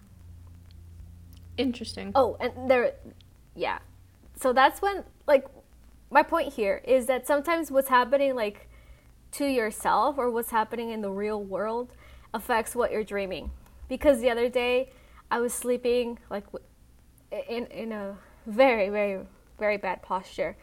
Interesting. 1.58 2.12
Oh, 2.16 2.38
and 2.40 2.70
there, 2.70 2.94
yeah. 3.56 3.80
So 4.36 4.52
that's 4.52 4.82
when, 4.82 5.04
like, 5.28 5.46
my 6.10 6.24
point 6.24 6.54
here 6.54 6.82
is 6.84 7.06
that 7.06 7.28
sometimes 7.28 7.70
what's 7.70 7.90
happening, 7.90 8.36
like, 8.36 8.68
to 9.34 9.46
yourself 9.46 10.18
or 10.18 10.32
what's 10.32 10.50
happening 10.50 10.90
in 10.90 11.02
the 11.02 11.12
real 11.12 11.44
world 11.44 11.94
affects 12.34 12.76
what 12.76 12.92
you're 12.92 13.04
dreaming. 13.04 13.52
Because 13.88 14.22
the 14.22 14.32
other 14.32 14.50
day, 14.50 14.90
I 15.30 15.40
was 15.40 15.54
sleeping, 15.54 16.18
like, 16.32 16.46
in, 17.48 17.68
in 17.68 17.92
a 17.92 18.18
very, 18.48 18.90
very, 18.90 19.20
very 19.60 19.78
bad 19.78 20.02
posture, 20.02 20.58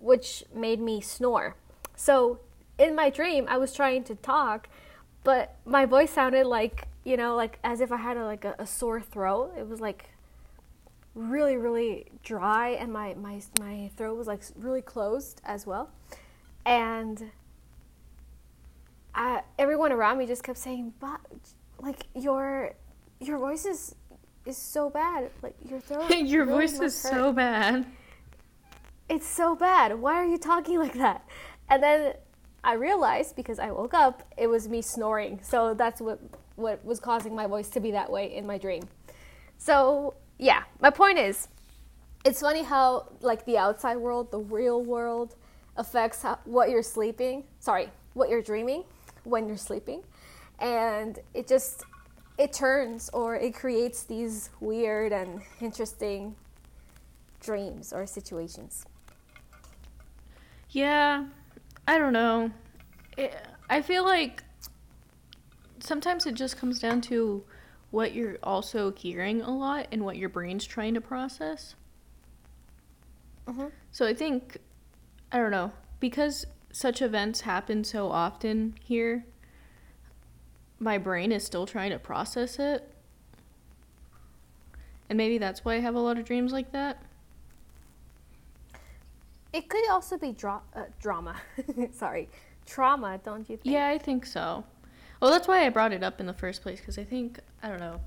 which 0.00 0.42
made 0.52 0.80
me 0.80 1.00
snore. 1.00 1.54
So 1.94 2.40
in 2.78 2.94
my 2.94 3.10
dream, 3.10 3.46
I 3.48 3.58
was 3.58 3.72
trying 3.72 4.04
to 4.04 4.14
talk, 4.14 4.68
but 5.24 5.56
my 5.64 5.86
voice 5.86 6.10
sounded 6.10 6.46
like 6.46 6.88
you 7.06 7.16
know, 7.16 7.36
like 7.36 7.60
as 7.62 7.80
if 7.80 7.92
I 7.92 7.98
had 7.98 8.16
a, 8.16 8.24
like 8.24 8.44
a, 8.44 8.56
a 8.58 8.66
sore 8.66 9.00
throat. 9.00 9.52
It 9.56 9.68
was 9.68 9.80
like 9.80 10.10
really, 11.14 11.56
really 11.56 12.06
dry, 12.24 12.70
and 12.70 12.92
my 12.92 13.14
my 13.14 13.40
my 13.60 13.90
throat 13.96 14.16
was 14.16 14.26
like 14.26 14.42
really 14.56 14.82
closed 14.82 15.40
as 15.44 15.66
well, 15.66 15.90
and. 16.66 17.30
I, 19.18 19.40
everyone 19.58 19.92
around 19.92 20.18
me 20.18 20.26
just 20.26 20.42
kept 20.42 20.58
saying, 20.58 20.92
"But 21.00 21.20
like 21.80 22.02
your 22.14 22.74
your 23.18 23.38
voice 23.38 23.64
is 23.64 23.94
is 24.44 24.58
so 24.58 24.90
bad. 24.90 25.30
Like 25.40 25.54
your 25.66 25.80
throat. 25.80 26.10
Your 26.14 26.44
really 26.44 26.66
voice 26.66 26.80
is 26.80 27.02
hurt." 27.02 27.12
so 27.12 27.32
bad. 27.32 27.86
it's 29.08 29.26
so 29.26 29.54
bad. 29.56 29.98
Why 29.98 30.16
are 30.16 30.26
you 30.26 30.36
talking 30.36 30.78
like 30.78 30.92
that? 30.94 31.26
And 31.70 31.82
then 31.82 32.12
I 32.64 32.74
realized 32.74 33.36
because 33.36 33.58
I 33.58 33.70
woke 33.70 33.94
up, 33.94 34.22
it 34.36 34.48
was 34.48 34.68
me 34.68 34.82
snoring. 34.82 35.40
So 35.42 35.74
that's 35.74 36.00
what 36.00 36.18
what 36.56 36.84
was 36.84 36.98
causing 36.98 37.34
my 37.34 37.46
voice 37.46 37.68
to 37.68 37.80
be 37.80 37.90
that 37.90 38.10
way 38.10 38.34
in 38.34 38.46
my 38.46 38.58
dream. 38.58 38.82
So 39.58 40.14
yeah, 40.38 40.64
my 40.80 40.90
point 40.90 41.18
is, 41.18 41.48
it's 42.24 42.40
funny 42.40 42.62
how 42.62 43.08
like 43.20 43.44
the 43.44 43.58
outside 43.58 43.96
world, 43.96 44.30
the 44.30 44.38
real 44.38 44.82
world, 44.82 45.36
affects 45.76 46.22
how, 46.22 46.38
what 46.44 46.70
you're 46.70 46.82
sleeping. 46.82 47.44
Sorry, 47.60 47.88
what 48.14 48.28
you're 48.28 48.42
dreaming 48.42 48.84
when 49.24 49.46
you're 49.46 49.56
sleeping, 49.56 50.02
and 50.58 51.18
it 51.34 51.46
just 51.46 51.84
it 52.38 52.52
turns 52.52 53.08
or 53.12 53.36
it 53.36 53.54
creates 53.54 54.02
these 54.02 54.50
weird 54.60 55.12
and 55.12 55.40
interesting 55.60 56.34
dreams 57.40 57.92
or 57.92 58.06
situations. 58.06 58.84
Yeah, 60.70 61.24
I 61.86 61.98
don't 61.98 62.12
know. 62.12 62.50
It, 63.16 63.34
I 63.70 63.82
feel 63.82 64.04
like 64.04 64.42
sometimes 65.78 66.26
it 66.26 66.34
just 66.34 66.56
comes 66.56 66.78
down 66.78 67.00
to 67.02 67.44
what 67.90 68.14
you're 68.14 68.38
also 68.42 68.92
hearing 68.92 69.40
a 69.40 69.50
lot 69.50 69.86
and 69.92 70.04
what 70.04 70.16
your 70.16 70.28
brain's 70.28 70.64
trying 70.66 70.94
to 70.94 71.00
process. 71.00 71.76
Mhm. 73.46 73.70
So 73.92 74.06
I 74.06 74.14
think, 74.14 74.58
I 75.30 75.38
don't 75.38 75.52
know, 75.52 75.72
because 76.00 76.46
such 76.72 77.00
events 77.00 77.42
happen 77.42 77.84
so 77.84 78.10
often 78.10 78.74
here, 78.82 79.24
my 80.78 80.98
brain 80.98 81.32
is 81.32 81.44
still 81.44 81.64
trying 81.66 81.90
to 81.90 81.98
process 81.98 82.58
it. 82.58 82.92
And 85.08 85.16
maybe 85.16 85.38
that's 85.38 85.64
why 85.64 85.76
I 85.76 85.78
have 85.78 85.94
a 85.94 86.00
lot 86.00 86.18
of 86.18 86.24
dreams 86.24 86.52
like 86.52 86.72
that. 86.72 87.02
It 89.52 89.68
could 89.68 89.88
also 89.90 90.18
be 90.18 90.32
dra- 90.32 90.62
uh, 90.74 90.84
drama. 91.00 91.36
Sorry, 91.92 92.28
trauma. 92.66 93.18
Don't 93.24 93.48
you 93.48 93.56
think? 93.56 93.72
Yeah, 93.72 93.88
I 93.88 93.98
think 93.98 94.26
so. 94.26 94.64
Well, 95.20 95.30
that's 95.30 95.48
why 95.48 95.64
I 95.64 95.70
brought 95.70 95.92
it 95.92 96.02
up 96.02 96.20
in 96.20 96.26
the 96.26 96.34
first 96.34 96.62
place 96.62 96.78
because 96.80 96.98
I 96.98 97.04
think 97.04 97.40
I 97.62 97.68
don't 97.68 97.80
know. 97.80 98.00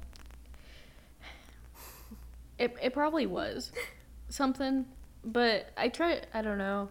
It 2.58 2.76
it 2.82 2.94
probably 2.94 3.26
was 3.26 3.72
something, 4.30 4.86
but 5.24 5.72
I 5.78 5.90
try. 5.90 6.22
I 6.34 6.42
don't 6.42 6.58
know. 6.58 6.90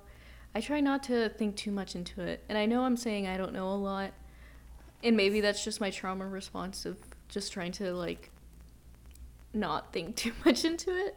I 0.54 0.60
try 0.60 0.80
not 0.80 1.02
to 1.04 1.28
think 1.28 1.56
too 1.56 1.70
much 1.70 1.94
into 1.94 2.22
it, 2.22 2.42
and 2.48 2.56
I 2.56 2.66
know 2.66 2.82
I'm 2.82 2.96
saying 2.96 3.26
I 3.28 3.36
don't 3.36 3.52
know 3.52 3.68
a 3.68 3.76
lot, 3.76 4.12
and 5.04 5.16
maybe 5.16 5.40
that's 5.40 5.62
just 5.62 5.80
my 5.80 5.90
trauma 5.90 6.26
response 6.26 6.86
of 6.86 6.96
just 7.28 7.52
trying 7.52 7.72
to 7.72 7.92
like 7.92 8.30
not 9.52 9.92
think 9.92 10.16
too 10.16 10.32
much 10.44 10.64
into 10.64 10.90
it. 10.90 11.16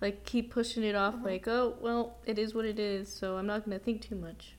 Like 0.00 0.24
keep 0.24 0.50
pushing 0.52 0.82
it 0.84 0.94
off, 0.94 1.24
like 1.24 1.48
oh 1.48 1.76
well, 1.80 2.18
it 2.26 2.38
is 2.38 2.54
what 2.54 2.64
it 2.64 2.78
is, 2.78 3.12
so 3.12 3.36
I'm 3.38 3.46
not 3.46 3.64
gonna 3.64 3.78
think 3.78 4.02
too 4.02 4.16
much. 4.16 4.54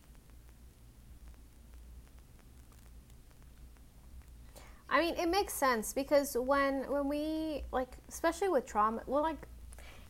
I 4.89 5.01
mean, 5.01 5.15
it 5.17 5.27
makes 5.29 5.53
sense 5.53 5.93
because 5.93 6.35
when 6.37 6.89
when 6.91 7.07
we 7.07 7.63
like, 7.71 7.97
especially 8.07 8.49
with 8.49 8.65
trauma, 8.65 9.01
well, 9.07 9.23
like, 9.23 9.47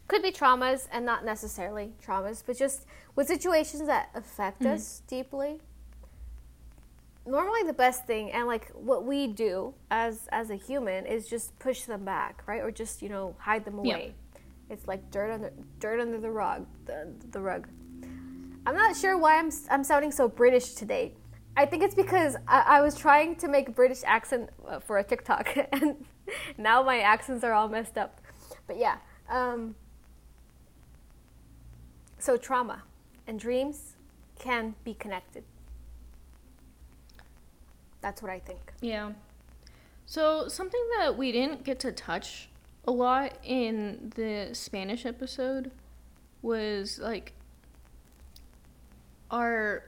could 0.08 0.22
be 0.22 0.32
traumas 0.32 0.88
and 0.92 1.06
not 1.06 1.26
necessarily 1.26 1.94
traumas, 2.06 2.44
but 2.46 2.58
just 2.58 2.86
with 3.16 3.28
situations 3.28 3.86
that 3.88 4.10
affect 4.14 4.62
Mhm. 4.62 4.74
us 4.74 5.02
deeply. 5.08 5.62
Normally, 7.26 7.64
the 7.64 7.74
best 7.74 8.06
thing 8.06 8.32
and 8.32 8.46
like 8.48 8.70
what 8.72 9.04
we 9.06 9.28
do 9.28 9.74
as 9.90 10.28
as 10.32 10.50
a 10.52 10.56
human 10.56 11.06
is 11.08 11.28
just 11.28 11.58
push 11.60 11.84
them 11.84 12.06
back, 12.06 12.44
right, 12.48 12.62
or 12.62 12.72
just 12.72 13.02
you 13.02 13.10
know 13.10 13.36
hide 13.40 13.66
them 13.66 13.80
Yeah. 13.84 13.98
It's 14.70 14.88
like 14.88 15.12
dirt 15.12 15.32
under 15.32 15.52
dirt 15.80 16.00
under 16.00 16.20
the 16.20 16.32
rug, 16.32 16.66
the, 16.86 17.14
the 17.32 17.40
rug. 17.40 17.68
I'm 18.66 18.76
not 18.76 18.96
sure 18.96 19.18
why 19.18 19.38
I'm 19.38 19.52
I'm 19.70 19.84
sounding 19.84 20.12
so 20.12 20.28
British 20.28 20.74
today. 20.74 21.14
I 21.58 21.66
think 21.66 21.84
it's 21.84 21.96
because 21.96 22.36
I, 22.48 22.62
I 22.68 22.82
was 22.82 22.96
trying 22.96 23.36
to 23.38 23.48
make 23.48 23.70
a 23.70 23.72
British 23.72 24.02
accent 24.06 24.50
uh, 24.68 24.80
for 24.80 24.98
a 24.98 25.04
TikTok, 25.04 25.56
and 25.72 26.06
now 26.58 26.84
my 26.84 27.00
accents 27.00 27.44
are 27.44 27.54
all 27.54 27.70
messed 27.70 27.98
up. 27.98 28.20
But 28.68 28.78
yeah, 28.78 28.98
um, 29.30 29.76
so 32.18 32.38
trauma 32.38 32.84
and 33.28 33.40
dreams 33.40 33.96
can 34.40 34.76
be 34.84 34.94
connected. 34.94 35.44
That's 38.02 38.22
what 38.22 38.32
I 38.32 38.40
think. 38.40 38.74
Yeah. 38.82 39.14
So, 40.06 40.48
something 40.48 40.82
that 41.00 41.18
we 41.18 41.32
didn't 41.32 41.64
get 41.64 41.80
to 41.80 41.92
touch 41.92 42.50
a 42.88 42.92
lot 42.92 43.38
in 43.44 44.12
the 44.16 44.50
Spanish 44.54 45.06
episode 45.06 45.72
was 46.42 47.00
like 47.00 47.34
our 49.32 49.84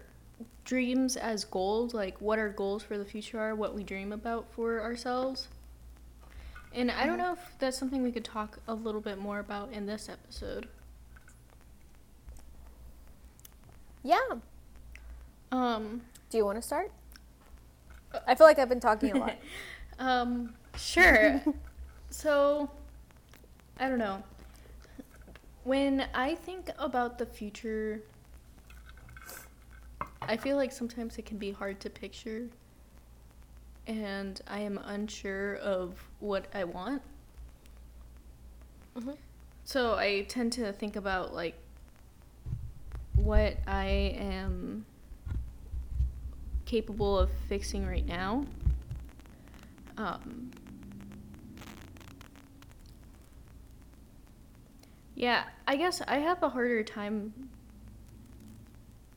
dreams 0.66 1.16
as 1.16 1.46
goals, 1.46 1.94
like 1.94 2.20
what 2.20 2.39
our 2.39 2.50
goals 2.50 2.84
for 2.84 2.98
the 2.98 3.06
future 3.06 3.39
are, 3.39 3.56
what 3.56 3.74
we 3.74 3.84
dream 3.84 4.12
about 4.12 4.52
for 4.52 4.82
ourselves. 4.82 5.48
And 6.74 6.91
I 6.91 7.06
don't 7.06 7.17
know 7.17 7.34
if 7.34 7.39
that's 7.60 7.78
something 7.78 8.04
we 8.04 8.12
could 8.12 8.26
talk 8.26 8.60
a 8.67 8.74
little 8.74 9.02
bit 9.02 9.17
more 9.17 9.39
about 9.39 9.72
in 9.72 9.86
this 9.86 10.10
episode. 10.10 10.67
Yeah. 14.04 14.17
Um, 15.52 16.02
Do 16.30 16.38
you 16.38 16.45
want 16.45 16.58
to 16.58 16.62
start? 16.62 16.91
I 18.28 18.36
feel 18.36 18.48
like 18.48 18.60
I've 18.60 18.69
been 18.69 18.80
talking 18.80 19.15
a 19.15 19.19
lot. 19.19 19.36
um, 20.00 20.54
sure. 20.76 21.41
so, 22.10 22.69
I 23.80 23.88
don't 23.90 24.00
know. 24.00 24.24
When 25.63 26.08
I 26.13 26.36
think 26.36 26.72
about 26.80 27.18
the 27.18 27.26
future, 27.26 28.02
I 30.22 30.38
feel 30.38 30.56
like 30.56 30.72
sometimes 30.72 31.18
it 31.18 31.26
can 31.26 31.38
be 31.38 31.52
hard 31.52 31.80
to 31.82 31.90
picture, 31.90 32.48
and 33.86 34.42
I 34.48 34.60
am 34.60 34.80
unsure 34.84 35.58
of 35.58 36.04
what 36.20 36.48
I 36.54 36.63
want. 36.63 37.02
Mhm. 38.96 39.18
So 39.63 39.96
I 39.96 40.24
tend 40.28 40.54
to 40.54 40.74
think 40.74 40.96
about 40.96 41.34
like 41.34 41.56
what 43.16 43.58
I 43.68 43.86
am 44.18 44.86
capable 46.66 47.20
of 47.20 47.30
fixing 47.48 47.86
right 47.86 48.06
now. 48.06 48.46
Um, 49.98 50.52
yeah, 55.17 55.45
I 55.65 55.77
guess 55.77 55.99
I 56.08 56.19
have 56.19 56.43
a 56.43 56.49
harder 56.49 56.84
time 56.84 57.49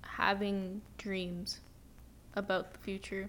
having 0.02 0.80
dreams 0.96 1.60
about 2.34 2.72
the 2.72 2.78
future. 2.78 3.28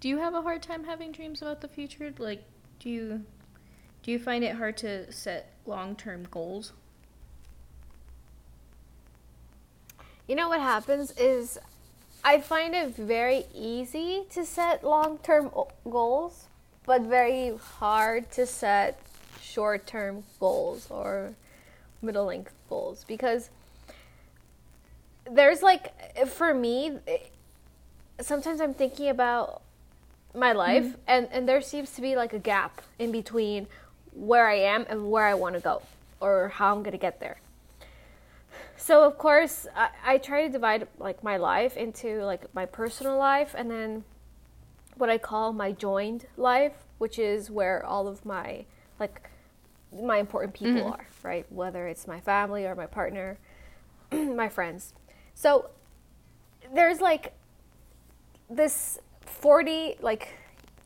Do 0.00 0.08
you 0.08 0.18
have 0.18 0.34
a 0.34 0.42
hard 0.42 0.60
time 0.60 0.82
having 0.82 1.12
dreams 1.12 1.40
about 1.40 1.60
the 1.60 1.68
future? 1.68 2.12
Like, 2.18 2.42
do 2.80 2.90
you 2.90 3.24
do 4.02 4.10
you 4.10 4.18
find 4.18 4.42
it 4.42 4.56
hard 4.56 4.76
to 4.78 5.10
set 5.12 5.52
long-term 5.66 6.26
goals? 6.32 6.72
You 10.26 10.34
know 10.34 10.48
what 10.48 10.60
happens 10.60 11.12
is 11.12 11.60
I 12.24 12.40
find 12.40 12.74
it 12.74 12.96
very 12.96 13.44
easy 13.54 14.24
to 14.30 14.44
set 14.44 14.82
long 14.82 15.18
term 15.18 15.48
goals, 15.88 16.48
but 16.84 17.02
very 17.02 17.56
hard 17.56 18.32
to 18.32 18.46
set 18.46 18.98
short 19.40 19.86
term 19.86 20.24
goals 20.40 20.88
or 20.90 21.34
middle 22.04 22.26
length 22.26 22.54
goals 22.68 23.04
because 23.06 23.50
there's 25.30 25.62
like, 25.62 26.26
for 26.28 26.54
me, 26.54 26.98
sometimes 28.20 28.60
I'm 28.60 28.74
thinking 28.74 29.08
about 29.08 29.62
my 30.34 30.52
life 30.52 30.84
mm-hmm. 30.84 31.00
and, 31.06 31.28
and 31.32 31.48
there 31.48 31.60
seems 31.60 31.90
to 31.92 32.02
be 32.02 32.16
like 32.16 32.32
a 32.32 32.38
gap 32.38 32.82
in 32.98 33.12
between 33.12 33.66
where 34.12 34.48
I 34.48 34.56
am 34.56 34.86
and 34.88 35.10
where 35.10 35.26
I 35.26 35.34
want 35.34 35.54
to 35.54 35.60
go 35.60 35.82
or 36.20 36.48
how 36.48 36.74
I'm 36.74 36.82
going 36.82 36.92
to 36.92 36.98
get 36.98 37.20
there. 37.20 37.38
So 38.76 39.04
of 39.04 39.16
course 39.16 39.66
I, 39.74 39.88
I 40.04 40.18
try 40.18 40.46
to 40.46 40.52
divide 40.52 40.86
like 40.98 41.22
my 41.22 41.36
life 41.36 41.76
into 41.76 42.22
like 42.24 42.54
my 42.54 42.66
personal 42.66 43.16
life 43.16 43.54
and 43.56 43.70
then 43.70 44.04
what 44.96 45.10
i 45.10 45.18
call 45.18 45.52
my 45.52 45.72
joined 45.72 46.26
life 46.36 46.84
which 46.98 47.18
is 47.18 47.50
where 47.50 47.84
all 47.84 48.06
of 48.06 48.24
my 48.24 48.64
like 49.00 49.28
my 50.02 50.18
important 50.18 50.54
people 50.54 50.82
Mhm. 50.82 50.92
are 50.92 51.06
right? 51.22 51.46
Whether 51.50 51.86
it's 51.88 52.06
my 52.06 52.20
family 52.20 52.66
or 52.66 52.74
my 52.74 52.86
partner 52.86 53.38
my 54.12 54.48
friends. 54.48 54.92
So 55.34 55.70
there's 56.72 57.00
like 57.00 57.32
this 58.50 58.98
40 59.22 59.96
like 60.00 60.28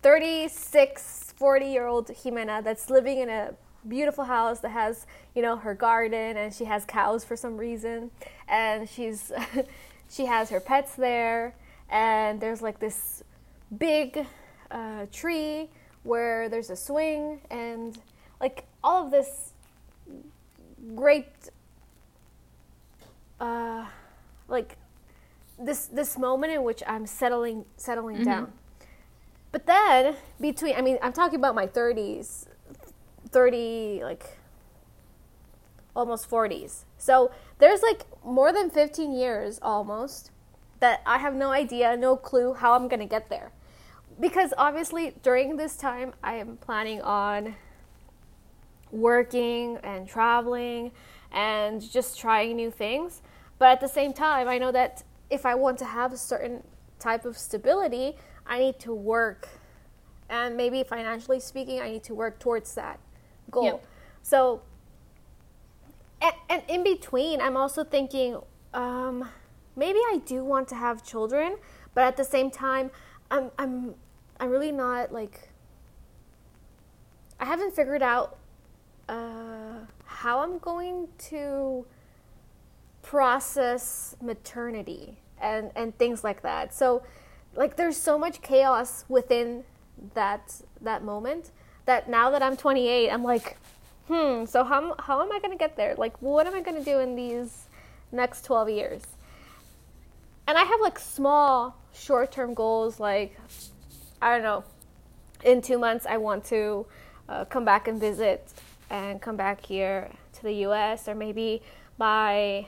36 0.03 1.35
40 1.37 1.67
year 1.67 1.87
old 1.87 2.09
Ximena 2.09 2.63
that's 2.63 2.91
living 2.91 3.19
in 3.19 3.29
a 3.29 3.55
beautiful 3.87 4.25
house 4.25 4.61
that 4.61 4.71
has 4.71 5.07
you 5.35 5.43
know 5.43 5.57
her 5.57 5.75
garden 5.75 6.37
and 6.37 6.53
she 6.53 6.65
has 6.65 6.85
cows 6.85 7.25
for 7.25 7.37
some 7.37 7.57
reason. 7.57 8.11
And 8.49 8.89
she's 8.89 9.33
she 10.11 10.27
has 10.27 10.51
her 10.51 10.61
pets 10.61 10.95
there. 10.95 11.55
And 11.91 12.41
there's 12.41 12.61
like 12.63 12.79
this 12.81 13.23
big 13.79 14.27
uh, 14.71 15.07
tree 15.13 15.71
where 16.03 16.49
there's 16.49 16.71
a 16.71 16.77
swing 16.77 17.41
and 17.51 17.99
like 18.41 18.65
all 18.83 19.05
of 19.05 19.11
this 19.11 19.53
great 20.95 21.27
uh, 23.41 23.87
like 24.49 24.77
this 25.59 25.87
this 25.87 26.17
moment 26.19 26.53
in 26.53 26.63
which 26.63 26.83
I'm 26.87 27.07
settling 27.07 27.65
settling 27.77 28.19
Mhm. 28.19 28.25
down. 28.25 28.53
But 29.53 29.67
then 29.67 30.17
between 30.41 30.77
I 30.77 30.83
mean 30.83 30.99
I'm 31.03 31.13
talking 31.13 31.39
about 31.39 31.55
my 31.55 31.67
30s 31.67 32.47
30 33.31 34.01
like 34.03 34.39
almost 35.95 36.29
40s. 36.31 36.85
So 36.97 37.31
there's 37.59 37.83
like 37.83 38.05
more 38.25 38.53
than 38.53 38.71
15 38.71 39.13
years 39.13 39.59
almost 39.63 40.31
that 40.81 41.03
I 41.05 41.19
have 41.19 41.35
no 41.35 41.51
idea, 41.51 41.97
no 41.97 42.17
clue 42.17 42.55
how 42.55 42.75
I'm 42.75 42.87
going 42.87 43.01
to 43.01 43.07
get 43.07 43.29
there. 43.29 43.51
Because 44.21 44.55
obviously 44.57 45.15
during 45.23 45.57
this 45.57 45.77
time 45.77 46.13
I 46.23 46.35
am 46.35 46.57
planning 46.59 47.03
on 47.03 47.57
working 48.91 49.79
and 49.83 50.09
traveling 50.09 50.93
and 51.33 51.81
just 51.91 52.19
trying 52.19 52.57
new 52.57 52.71
things. 52.71 53.23
But 53.59 53.69
at 53.69 53.81
the 53.81 53.89
same 53.89 54.13
time, 54.13 54.49
I 54.49 54.59
know 54.59 54.73
that 54.73 55.03
if 55.31 55.45
I 55.45 55.55
want 55.55 55.79
to 55.79 55.85
have 55.85 56.13
a 56.13 56.17
certain 56.17 56.63
type 56.99 57.25
of 57.25 57.37
stability, 57.37 58.17
I 58.47 58.59
need 58.59 58.79
to 58.81 58.95
work. 58.95 59.49
And 60.31 60.57
maybe 60.57 60.83
financially 60.83 61.41
speaking, 61.41 61.81
I 61.81 61.91
need 61.91 62.05
to 62.05 62.15
work 62.15 62.39
towards 62.39 62.75
that 62.75 62.99
goal. 63.51 63.65
Yep. 63.65 63.87
So, 64.23 64.63
and, 66.21 66.35
and 66.49 66.63
in 66.69 66.83
between, 66.83 67.41
I'm 67.41 67.57
also 67.57 67.85
thinking 67.85 68.39
um, 68.75 69.29
maybe 69.77 69.99
I 69.99 70.21
do 70.25 70.45
want 70.45 70.69
to 70.69 70.75
have 70.75 71.05
children, 71.05 71.57
but 71.95 72.05
at 72.05 72.17
the 72.17 72.25
same 72.25 72.51
time, 72.51 72.91
I'm, 73.31 73.51
I'm, 73.59 73.95
I'm 74.41 74.51
really 74.51 74.73
not 74.73 75.13
like, 75.13 75.51
I 77.41 77.45
haven't 77.45 77.75
figured 77.75 78.03
out 78.03 78.38
uh, 79.09 79.79
how 80.05 80.41
I'm 80.41 80.59
going 80.59 81.09
to 81.31 81.87
process 83.03 84.17
maternity 84.21 85.19
and 85.41 85.71
and 85.75 85.97
things 85.99 86.23
like 86.23 86.43
that. 86.43 86.75
So 86.75 87.03
like 87.55 87.77
there's 87.77 87.97
so 87.97 88.19
much 88.19 88.43
chaos 88.43 89.05
within 89.09 89.65
that 90.15 90.61
that 90.81 91.03
moment 91.03 91.51
that 91.87 92.09
now 92.09 92.31
that 92.31 92.43
I'm 92.43 92.57
28, 92.57 93.11
I'm 93.11 93.25
like, 93.25 93.57
hmm, 94.09 94.45
so 94.45 94.63
how 94.65 94.95
how 94.99 95.23
am 95.23 95.33
I 95.33 95.39
going 95.39 95.53
to 95.53 95.57
get 95.57 95.77
there? 95.77 95.95
Like 95.97 96.21
what 96.21 96.47
am 96.47 96.55
I 96.55 96.61
going 96.61 96.77
to 96.77 96.85
do 96.85 96.99
in 96.99 97.17
these 97.17 97.69
next 98.13 98.45
12 98.45 98.71
years? 98.71 99.03
And 100.47 100.57
I 100.57 100.65
have 100.65 100.81
like 100.81 100.99
small 100.99 101.77
short-term 101.95 102.55
goals 102.55 103.01
like 103.01 103.39
I 104.21 104.35
don't 104.35 104.43
know, 104.43 104.65
in 105.45 105.63
2 105.63 105.79
months 105.79 106.05
I 106.07 106.17
want 106.17 106.45
to 106.47 106.87
uh, 107.29 107.45
come 107.45 107.65
back 107.65 107.89
and 107.89 108.01
visit 108.01 108.53
and 108.91 109.21
come 109.21 109.37
back 109.37 109.65
here 109.65 110.11
to 110.35 110.43
the 110.43 110.53
US 110.67 111.09
or 111.09 111.15
maybe 111.15 111.63
by 111.99 112.67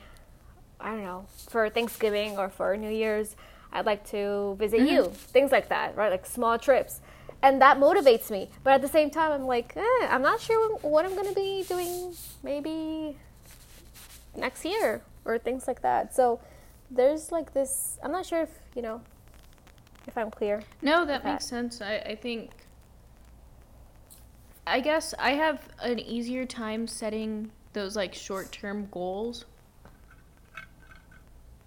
I 0.79 0.91
don't 0.95 1.03
know, 1.03 1.25
for 1.49 1.69
Thanksgiving 1.69 2.39
or 2.39 2.49
for 2.49 2.75
New 2.75 2.89
Year's, 2.89 3.35
I'd 3.71 3.85
like 3.85 4.03
to 4.09 4.55
visit 4.57 4.79
Mm-hmm. 4.79 4.87
you. 4.95 5.03
Things 5.13 5.51
like 5.51 5.69
that, 5.69 5.95
right? 5.95 6.09
Like 6.11 6.25
small 6.25 6.57
trips. 6.57 7.01
And 7.43 7.61
that 7.61 7.77
motivates 7.77 8.31
me. 8.31 8.49
But 8.63 8.73
at 8.73 8.81
the 8.81 8.87
same 8.87 9.09
time, 9.11 9.31
I'm 9.31 9.45
like, 9.45 9.73
eh, 9.77 10.07
I'm 10.09 10.23
not 10.23 10.41
sure 10.41 10.75
what 10.77 11.05
I'm 11.05 11.13
going 11.15 11.27
to 11.27 11.35
be 11.35 11.63
doing 11.67 12.13
maybe 12.43 13.15
next 14.35 14.65
year 14.65 15.01
or 15.25 15.37
things 15.37 15.67
like 15.67 15.81
that. 15.83 16.15
So 16.15 16.39
there's 16.89 17.31
like 17.31 17.53
this, 17.53 17.99
I'm 18.03 18.11
not 18.11 18.25
sure 18.25 18.41
if, 18.41 18.49
you 18.75 18.81
know, 18.81 19.01
if 20.07 20.17
I'm 20.17 20.31
clear. 20.31 20.63
No, 20.81 21.05
that 21.05 21.23
that. 21.23 21.31
makes 21.33 21.45
sense. 21.45 21.79
I, 21.81 21.97
I 21.97 22.15
think. 22.15 22.49
I 24.71 24.79
guess 24.79 25.13
I 25.19 25.31
have 25.31 25.67
an 25.81 25.99
easier 25.99 26.45
time 26.45 26.87
setting 26.87 27.51
those 27.73 27.97
like 27.97 28.13
short 28.13 28.53
term 28.53 28.87
goals 28.89 29.43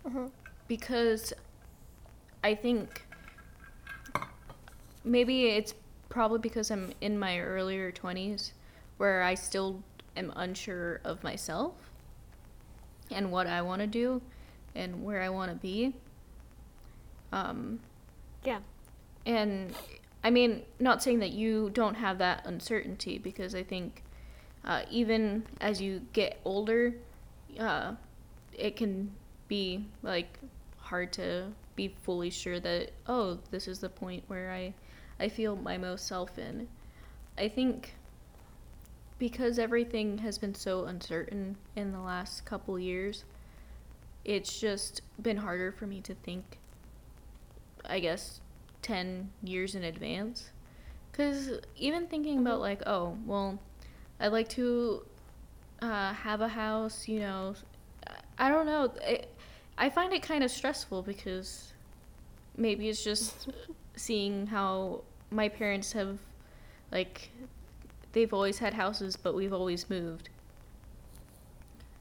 Mhm. 0.07 0.31
because 0.69 1.35
I 2.43 2.55
think 2.55 3.07
maybe 5.05 5.49
it's 5.49 5.75
probably 6.09 6.39
because 6.39 6.71
I'm 6.71 6.93
in 7.03 7.19
my 7.19 7.41
earlier 7.41 7.93
20s 7.93 8.55
where 8.97 9.23
I 9.23 9.35
still 9.35 9.83
am 10.17 10.33
unsure 10.35 11.03
of 11.05 11.23
myself 11.23 11.75
and 13.11 13.31
what 13.31 13.47
I 13.47 13.61
want 13.61 13.81
to 13.81 13.87
do 13.87 14.23
and 14.75 15.05
where 15.05 15.21
I 15.21 15.29
want 15.29 15.51
to 15.51 15.57
be. 15.59 15.93
Um, 17.33 17.81
Yeah. 18.45 18.61
and 19.27 19.75
I 20.25 20.31
mean, 20.31 20.63
not 20.81 21.03
saying 21.03 21.19
that 21.19 21.33
you 21.33 21.69
don't 21.71 21.97
have 21.97 22.17
that 22.19 22.47
uncertainty 22.47 23.19
because 23.19 23.55
I 23.55 23.63
think 23.63 24.03
uh, 24.65 24.83
even 24.91 25.45
as 25.61 25.83
you 25.83 26.01
get 26.15 26.41
older, 26.47 26.95
uh, 27.61 27.93
it 28.55 28.75
can 28.77 29.13
be 29.49 29.85
like 30.03 30.39
hard 30.79 31.13
to 31.13 31.49
be 31.77 31.95
fully 32.03 32.31
sure 32.31 32.59
that 32.61 32.93
oh, 33.07 33.39
this 33.51 33.69
is 33.69 33.81
the 33.81 33.91
point 33.91 34.25
where 34.27 34.51
I 34.51 34.73
I 35.21 35.29
feel 35.29 35.57
my 35.57 35.77
most 35.77 36.07
self 36.07 36.39
in. 36.39 36.69
I 37.37 37.49
think 37.49 37.95
because 39.19 39.59
everything 39.59 40.19
has 40.19 40.39
been 40.39 40.55
so 40.55 40.87
uncertain 40.87 41.57
in 41.77 41.93
the 41.93 42.01
last 42.01 42.47
couple 42.47 42.79
years, 42.79 43.25
it's 44.25 44.59
just 44.59 45.03
been 45.21 45.37
harder 45.37 45.71
for 45.71 45.87
me 45.87 46.01
to 46.01 46.15
think 46.15 46.59
I 47.85 48.01
guess 48.01 48.41
10 48.85 49.33
years 49.43 49.75
in 49.75 49.83
advance. 49.83 50.51
Because 51.11 51.61
even 51.77 52.07
thinking 52.07 52.39
about, 52.39 52.61
like, 52.61 52.83
oh, 52.87 53.17
well, 53.27 53.59
I'd 54.21 54.29
like 54.33 54.49
to 54.51 55.05
uh, 55.83 56.13
have 56.13 56.41
a 56.41 56.49
house, 56.49 57.09
you 57.09 57.21
know, 57.21 57.55
I 58.39 58.49
don't 58.49 58.67
know. 58.67 58.93
I, 59.05 59.23
I 59.79 59.91
find 59.91 60.13
it 60.13 60.23
kind 60.23 60.45
of 60.45 60.51
stressful 60.51 61.03
because 61.03 61.73
maybe 62.57 62.89
it's 62.89 63.03
just 63.03 63.49
seeing 63.97 64.47
how 64.47 65.03
my 65.31 65.49
parents 65.49 65.93
have, 65.93 66.19
like, 66.93 67.31
they've 68.13 68.33
always 68.33 68.59
had 68.59 68.75
houses, 68.75 69.17
but 69.17 69.35
we've 69.35 69.53
always 69.53 69.89
moved. 69.89 70.29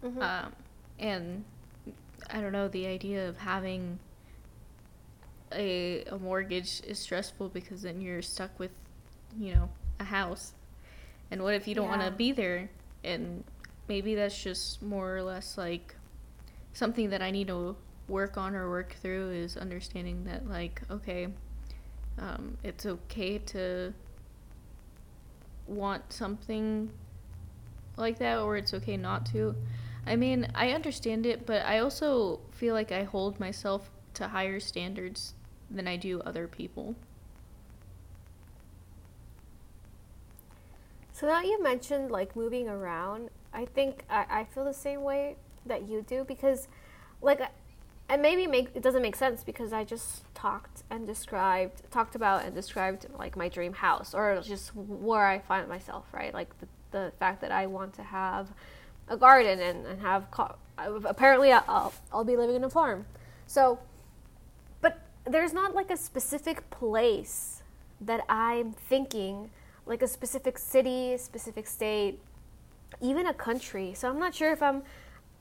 Mhm. 0.03 0.21
Um, 0.21 0.53
and 0.99 1.45
I 2.29 2.41
don't 2.41 2.51
know, 2.51 2.67
the 2.67 2.87
idea 2.87 3.27
of 3.29 3.37
having 3.37 3.99
a, 5.53 6.03
a 6.05 6.17
mortgage 6.17 6.81
is 6.85 6.99
stressful 6.99 7.49
because 7.49 7.81
then 7.81 8.01
you're 8.01 8.21
stuck 8.21 8.57
with, 8.59 8.71
you 9.37 9.53
know, 9.53 9.69
a 9.99 10.03
house. 10.03 10.53
And 11.31 11.43
what 11.43 11.53
if 11.53 11.67
you 11.67 11.75
don't 11.75 11.87
want 11.87 12.01
to 12.01 12.11
be 12.11 12.31
there? 12.31 12.69
And 13.03 13.43
maybe 13.87 14.15
that's 14.15 14.41
just 14.41 14.81
more 14.81 15.15
or 15.15 15.23
less 15.23 15.57
like 15.57 15.95
something 16.73 17.09
that 17.09 17.21
I 17.21 17.31
need 17.31 17.47
to 17.47 17.75
work 18.07 18.37
on 18.37 18.55
or 18.55 18.69
work 18.69 18.93
through 19.01 19.31
is 19.31 19.57
understanding 19.57 20.25
that, 20.25 20.47
like, 20.47 20.81
okay, 20.89 21.27
um, 22.19 22.57
it's 22.63 22.85
okay 22.85 23.37
to 23.39 23.93
want 25.67 26.11
something 26.11 26.91
like 27.97 28.19
that 28.19 28.39
or 28.39 28.57
it's 28.57 28.73
okay 28.73 28.97
not 28.97 29.25
to. 29.27 29.55
I 30.05 30.15
mean, 30.15 30.47
I 30.53 30.71
understand 30.71 31.25
it, 31.25 31.45
but 31.45 31.65
I 31.65 31.79
also 31.79 32.41
feel 32.51 32.73
like 32.73 32.91
I 32.91 33.03
hold 33.03 33.39
myself 33.39 33.89
to 34.15 34.27
higher 34.27 34.59
standards 34.59 35.33
than 35.69 35.87
I 35.87 35.95
do 35.95 36.21
other 36.21 36.47
people. 36.47 36.95
So 41.13 41.27
now 41.27 41.41
you 41.41 41.61
mentioned 41.61 42.11
like 42.11 42.35
moving 42.35 42.67
around. 42.67 43.29
I 43.53 43.65
think 43.65 44.03
I, 44.09 44.25
I 44.29 44.43
feel 44.45 44.65
the 44.65 44.73
same 44.73 45.03
way 45.03 45.35
that 45.65 45.87
you 45.87 46.01
do 46.01 46.23
because, 46.23 46.67
like, 47.21 47.39
and 48.09 48.21
maybe 48.21 48.47
make 48.47 48.69
it 48.73 48.81
doesn't 48.83 49.01
make 49.01 49.15
sense 49.15 49.43
because 49.43 49.71
I 49.71 49.83
just 49.83 50.23
talked 50.33 50.83
and 50.89 51.07
described, 51.07 51.83
talked 51.91 52.15
about 52.15 52.43
and 52.43 52.53
described 52.53 53.07
like 53.17 53.37
my 53.37 53.47
dream 53.47 53.73
house 53.73 54.13
or 54.13 54.41
just 54.41 54.75
where 54.75 55.25
I 55.25 55.39
find 55.39 55.69
myself, 55.69 56.05
right? 56.11 56.33
Like 56.33 56.49
the, 56.59 56.67
the 56.91 57.11
fact 57.19 57.41
that 57.41 57.51
I 57.51 57.67
want 57.67 57.93
to 57.93 58.03
have 58.03 58.49
a 59.07 59.15
garden 59.15 59.59
and, 59.59 59.85
and 59.85 60.01
have 60.01 60.29
co- 60.31 60.55
apparently 60.77 61.51
I'll, 61.51 61.93
I'll 62.11 62.23
be 62.23 62.35
living 62.35 62.55
in 62.55 62.63
a 62.63 62.69
farm. 62.69 63.05
So, 63.47 63.79
there's 65.25 65.53
not 65.53 65.73
like 65.73 65.89
a 65.89 65.97
specific 65.97 66.69
place 66.69 67.63
that 68.01 68.25
I'm 68.27 68.73
thinking, 68.73 69.49
like 69.85 70.01
a 70.01 70.07
specific 70.07 70.57
city, 70.57 71.17
specific 71.17 71.67
state, 71.67 72.19
even 73.01 73.27
a 73.27 73.33
country. 73.33 73.93
So 73.93 74.09
I'm 74.09 74.19
not 74.19 74.35
sure 74.35 74.51
if 74.51 74.61
I'm. 74.61 74.83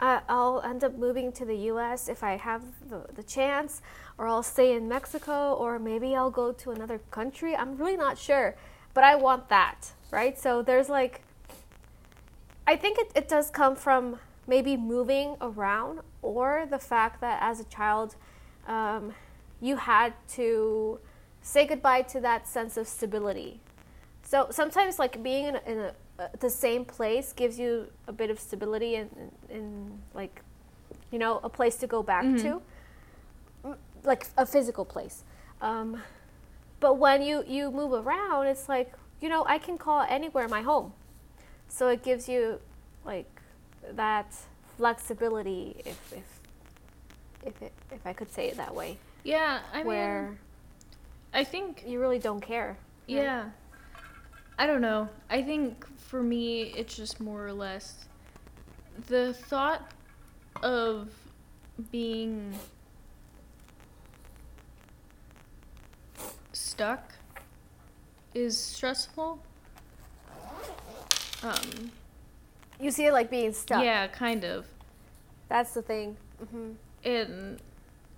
Uh, 0.01 0.21
I'll 0.29 0.61
end 0.63 0.83
up 0.83 0.99
moving 0.99 1.31
to 1.33 1.45
the 1.45 1.55
U.S. 1.55 2.09
if 2.09 2.25
I 2.25 2.37
have 2.37 2.63
the, 2.89 3.07
the 3.15 3.23
chance, 3.23 3.83
or 4.19 4.27
I'll 4.27 4.43
stay 4.43 4.75
in 4.75 4.89
Mexico, 4.89 5.55
or 5.55 5.79
maybe 5.79 6.17
I'll 6.17 6.31
go 6.31 6.51
to 6.51 6.73
another 6.73 6.99
country. 7.13 7.55
I'm 7.55 7.77
really 7.77 7.97
not 7.97 8.19
sure, 8.19 8.57
but 8.95 9.05
I 9.05 9.15
want 9.15 9.49
that, 9.51 9.93
right? 10.11 10.37
So 10.37 10.61
there's 10.61 10.89
like, 10.89 11.23
I 12.67 12.75
think 12.75 12.99
it, 12.99 13.13
it 13.15 13.29
does 13.29 13.49
come 13.49 13.77
from 13.77 14.19
maybe 14.49 14.77
moving 14.77 15.37
around, 15.41 16.01
or 16.21 16.67
the 16.69 16.81
fact 16.81 17.21
that 17.21 17.41
as 17.41 17.61
a 17.61 17.65
child, 17.65 18.17
um, 18.67 19.15
you 19.63 19.77
had 19.77 20.13
to 20.35 20.99
say 21.41 21.67
goodbye 21.67 22.03
to 22.03 22.21
that 22.21 22.47
sense 22.47 22.77
of 22.77 22.87
stability. 22.87 23.61
So 24.23 24.49
sometimes, 24.51 24.99
like 24.99 25.23
being 25.23 25.47
in, 25.47 25.55
a, 25.57 25.63
in 25.73 25.79
a, 25.79 25.93
uh, 26.19 26.29
the 26.41 26.51
same 26.51 26.85
place 26.85 27.33
gives 27.33 27.59
you 27.59 27.87
a 28.07 28.13
bit 28.13 28.29
of 28.31 28.39
stability 28.39 28.97
and, 28.97 29.09
like, 30.15 30.43
you 31.11 31.19
know, 31.19 31.41
a 31.43 31.49
place 31.49 31.77
to 31.77 31.87
go 31.87 32.03
back 32.03 32.25
Mhm. 32.25 32.43
to, 32.43 33.77
like 34.05 34.27
a 34.37 34.45
physical 34.47 34.85
place. 34.85 35.23
Um, 35.61 36.03
but 36.81 36.95
when 36.99 37.23
you 37.23 37.45
you 37.47 37.71
move 37.71 37.93
around, 37.93 38.47
it's 38.49 38.69
like 38.69 38.93
you 39.21 39.29
know 39.29 39.45
I 39.47 39.59
can 39.59 39.79
call 39.79 40.01
anywhere 40.09 40.49
my 40.49 40.63
home, 40.63 40.93
so 41.69 41.89
it 41.89 42.03
gives 42.03 42.29
you 42.29 42.59
like 43.05 43.31
that 43.93 44.27
flexibility, 44.77 45.81
if 45.87 46.13
if 46.13 46.29
if 47.47 47.63
it, 47.63 47.73
if 47.93 48.05
I 48.07 48.13
could 48.13 48.31
say 48.33 48.49
it 48.49 48.57
that 48.57 48.75
way, 48.75 48.99
Yeah, 49.25 49.61
I 49.73 49.83
mean, 49.85 50.39
I 51.33 51.45
think 51.45 51.85
you 51.87 52.01
really 52.01 52.19
don't 52.19 52.41
care. 52.41 52.69
right? 53.09 53.17
Yeah. 53.17 53.45
I 54.59 54.67
don't 54.67 54.81
know. 54.81 55.09
I 55.31 55.43
think 55.43 55.87
for 55.99 56.23
me, 56.23 56.63
it's 56.77 56.97
just 56.97 57.21
more 57.21 57.47
or 57.47 57.53
less 57.53 58.05
the 59.09 59.33
thought 59.33 59.91
of 60.63 61.09
being 61.91 62.55
stuck 66.53 67.13
is 68.35 68.57
stressful. 68.59 69.39
Um, 71.43 71.91
You 72.79 72.91
see 72.91 73.07
it 73.07 73.13
like 73.13 73.31
being 73.31 73.53
stuck. 73.53 73.83
yeah, 73.83 74.07
kind 74.09 74.45
of. 74.45 74.67
That's 75.49 75.75
the 75.75 75.83
thing. 75.83 76.17
hmm 76.51 76.73
And 77.05 77.61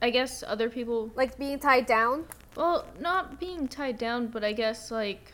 I 0.04 0.10
guess 0.10 0.44
other 0.46 0.68
people, 0.68 1.10
Like 1.16 1.38
being 1.38 1.58
tied 1.58 1.86
down. 1.86 2.26
well, 2.56 2.84
not 3.00 3.40
being 3.40 3.66
tied 3.66 3.96
down, 3.96 4.26
but 4.26 4.44
I 4.44 4.52
guess 4.52 4.90
like 4.90 5.32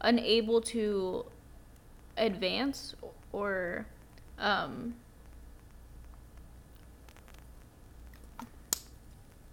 unable 0.00 0.60
to 0.60 1.26
advance 2.16 2.94
or 3.32 3.86
um 4.38 4.94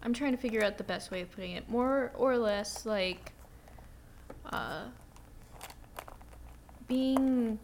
I'm 0.03 0.13
trying 0.13 0.33
to 0.33 0.37
figure 0.37 0.63
out 0.63 0.77
the 0.77 0.83
best 0.83 1.09
way 1.09 1.21
of 1.21 1.31
putting 1.31 1.53
it. 1.53 1.67
More 1.67 2.11
or 2.13 2.37
less 2.37 2.85
like 2.85 3.31
uh 4.51 4.83
being 6.87 7.57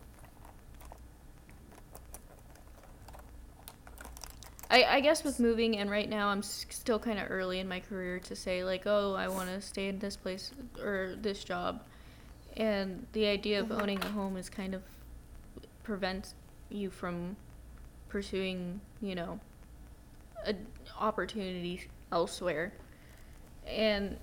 I, 4.72 4.86
I 4.86 5.00
guess 5.02 5.26
with 5.26 5.38
moving 5.40 5.78
and 5.78 5.92
right 5.92 6.10
now 6.10 6.30
I'm 6.30 6.40
s- 6.40 6.66
still 6.70 6.98
kind 6.98 7.20
of 7.20 7.30
early 7.30 7.60
in 7.60 7.68
my 7.68 7.82
career 7.82 8.20
to 8.20 8.36
say 8.38 8.64
like 8.64 8.88
oh 8.88 9.14
I 9.16 9.28
want 9.28 9.50
to 9.50 9.62
stay 9.62 9.90
in 9.90 10.00
this 10.00 10.16
place 10.16 10.52
or 10.82 11.16
this 11.22 11.44
job. 11.44 11.84
And 12.56 13.06
the 13.12 13.28
idea 13.28 13.60
of 13.60 13.68
mm-hmm. 13.68 13.82
owning 13.82 14.02
a 14.02 14.08
home 14.08 14.38
is 14.38 14.50
kind 14.50 14.74
of 14.74 14.82
prevents 15.84 16.34
you 16.70 16.90
from 16.90 17.36
pursuing 18.08 18.80
you 19.02 19.14
know 19.14 19.40
a 20.48 20.56
opportunity 20.98 21.88
elsewhere. 22.12 22.72
And 23.68 24.18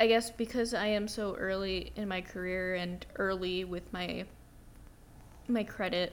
I 0.00 0.08
guess 0.08 0.30
because 0.30 0.74
I 0.74 0.86
am 0.86 1.06
so 1.06 1.36
early 1.36 1.92
in 1.94 2.08
my 2.08 2.22
career 2.22 2.74
and 2.74 3.06
early 3.16 3.64
with 3.64 3.92
my 3.92 4.24
my 5.46 5.62
credit 5.62 6.12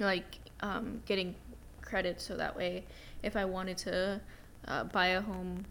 like 0.00 0.38
um, 0.60 1.02
getting 1.06 1.34
credit 1.82 2.20
so 2.20 2.36
that 2.36 2.56
way 2.56 2.84
if 3.22 3.36
I 3.36 3.44
wanted 3.44 3.78
to 3.78 4.20
uh, 4.66 4.84
buy 4.84 5.08
a 5.08 5.20
home 5.20 5.64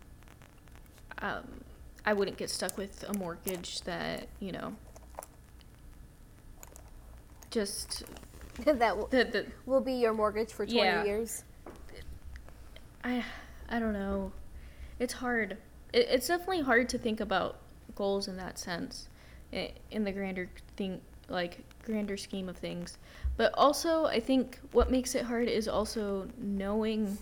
um, 1.20 1.44
I 2.06 2.14
wouldn't 2.14 2.38
get 2.38 2.50
stuck 2.50 2.78
with 2.78 3.04
a 3.08 3.14
mortgage 3.18 3.82
that 3.82 4.28
you 4.40 4.52
know 4.52 4.76
just 7.52 8.04
that 8.66 8.80
w- 8.80 9.08
the, 9.10 9.24
the 9.26 9.46
will 9.66 9.82
be 9.82 9.94
your 9.94 10.14
mortgage 10.14 10.52
for 10.52 10.66
20 10.66 10.78
Yeah. 10.78 11.04
years. 11.04 11.44
I 13.04 13.24
I 13.70 13.80
don't 13.80 13.94
know. 13.94 14.32
It's 15.00 15.14
hard. 15.14 15.58
It, 15.94 16.08
it's 16.10 16.28
definitely 16.28 16.62
hard 16.62 16.90
to 16.90 16.98
think 16.98 17.20
about 17.20 17.58
goals 17.96 18.28
in 18.28 18.38
that 18.38 18.58
sense, 18.60 19.08
in 19.52 20.04
the 20.04 20.12
grander 20.12 20.50
thing, 20.76 21.02
like 21.30 21.60
grander 21.84 22.18
scheme 22.18 22.50
of 22.50 22.58
things. 22.58 22.98
But 23.38 23.54
also, 23.54 24.06
I 24.06 24.20
think 24.20 24.60
what 24.72 24.90
makes 24.90 25.14
it 25.14 25.24
hard 25.24 25.48
is 25.48 25.68
also 25.68 26.28
knowing 26.40 27.18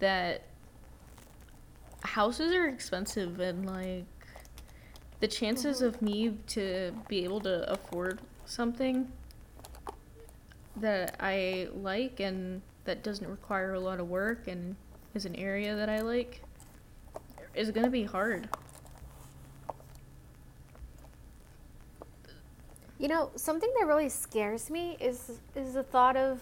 that 0.00 0.42
houses 2.02 2.52
are 2.52 2.66
expensive 2.66 3.40
and 3.40 3.64
like 3.64 4.04
the 5.20 5.28
chances 5.28 5.78
mm-hmm. 5.78 5.86
of 5.86 6.02
me 6.02 6.36
to 6.48 6.92
be 7.08 7.24
able 7.24 7.40
to 7.40 7.70
afford 7.72 8.20
something 8.44 9.10
that 10.76 11.16
I 11.20 11.68
like 11.74 12.20
and 12.20 12.60
that 12.84 13.02
doesn't 13.02 13.26
require 13.26 13.74
a 13.74 13.80
lot 13.80 14.00
of 14.00 14.08
work 14.08 14.48
and 14.48 14.76
is 15.14 15.24
an 15.24 15.36
area 15.36 15.76
that 15.76 15.88
I 15.88 16.00
like 16.00 16.42
is 17.54 17.70
going 17.70 17.84
to 17.84 17.90
be 17.90 18.04
hard. 18.04 18.48
You 23.04 23.08
know, 23.08 23.30
something 23.36 23.70
that 23.78 23.86
really 23.86 24.08
scares 24.08 24.70
me 24.70 24.96
is 24.98 25.38
is 25.54 25.74
the 25.74 25.82
thought 25.82 26.16
of 26.16 26.40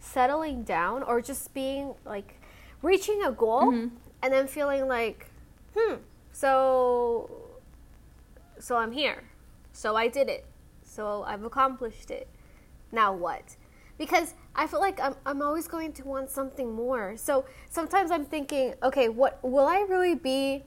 settling 0.00 0.64
down 0.64 1.04
or 1.04 1.22
just 1.22 1.54
being 1.54 1.94
like 2.04 2.40
reaching 2.82 3.22
a 3.22 3.30
goal 3.30 3.70
Mhm. 3.70 3.92
and 4.20 4.32
then 4.34 4.48
feeling 4.48 4.88
like, 4.88 5.30
hmm, 5.76 5.94
so 6.32 7.30
so 8.58 8.78
I'm 8.78 8.90
here. 8.90 9.22
So 9.72 9.94
I 9.94 10.08
did 10.08 10.28
it. 10.28 10.44
So 10.82 11.22
I've 11.22 11.44
accomplished 11.44 12.10
it. 12.10 12.26
Now 12.90 13.12
what? 13.12 13.54
Because 13.96 14.34
I 14.56 14.66
feel 14.66 14.80
like 14.80 14.98
I'm 14.98 15.14
I'm 15.24 15.40
always 15.40 15.68
going 15.68 15.92
to 15.92 16.02
want 16.04 16.30
something 16.30 16.72
more. 16.74 17.16
So 17.16 17.44
sometimes 17.70 18.10
I'm 18.10 18.24
thinking, 18.24 18.74
okay, 18.82 19.08
what 19.08 19.38
will 19.44 19.68
I 19.68 19.82
really 19.82 20.16
be 20.16 20.64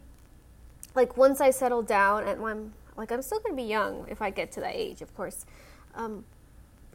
like 0.95 1.17
once 1.17 1.41
I 1.41 1.49
settle 1.49 1.81
down 1.81 2.25
and 2.25 2.41
I'm 2.41 2.73
like 2.97 3.11
I'm 3.11 3.21
still 3.21 3.39
gonna 3.39 3.55
be 3.55 3.63
young 3.63 4.05
if 4.09 4.21
I 4.21 4.29
get 4.29 4.51
to 4.53 4.59
that 4.61 4.75
age, 4.75 5.01
of 5.01 5.15
course. 5.15 5.45
Um, 5.95 6.25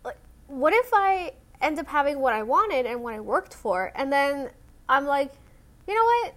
like, 0.05 0.19
what 0.49 0.75
if 0.75 0.91
I 0.93 1.33
end 1.61 1.79
up 1.79 1.87
having 1.87 2.19
what 2.19 2.35
I 2.35 2.43
wanted 2.43 2.87
and 2.87 3.03
what 3.03 3.15
I 3.15 3.21
worked 3.21 3.55
for, 3.55 3.93
and 3.95 4.12
then 4.12 4.51
I'm 4.88 5.07
like, 5.07 5.33
you 5.87 5.95
know 5.95 6.05
what? 6.05 6.35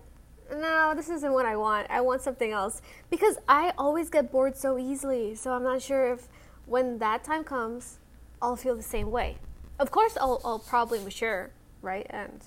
No, 0.61 0.93
this 0.95 1.09
isn't 1.09 1.33
what 1.33 1.45
I 1.45 1.57
want. 1.57 1.87
I 1.89 2.01
want 2.01 2.21
something 2.21 2.51
else 2.51 2.81
because 3.09 3.37
I 3.47 3.73
always 3.77 4.09
get 4.11 4.31
bored 4.31 4.55
so 4.55 4.77
easily. 4.77 5.33
So 5.33 5.51
I'm 5.51 5.63
not 5.63 5.81
sure 5.81 6.13
if 6.13 6.27
when 6.67 6.99
that 6.99 7.23
time 7.23 7.43
comes, 7.43 7.97
I'll 8.41 8.55
feel 8.55 8.75
the 8.75 8.83
same 8.83 9.09
way. 9.09 9.37
Of 9.79 9.89
course, 9.89 10.15
I'll, 10.21 10.39
I'll 10.45 10.59
probably 10.59 10.99
mature, 10.99 11.49
right, 11.81 12.05
and 12.09 12.45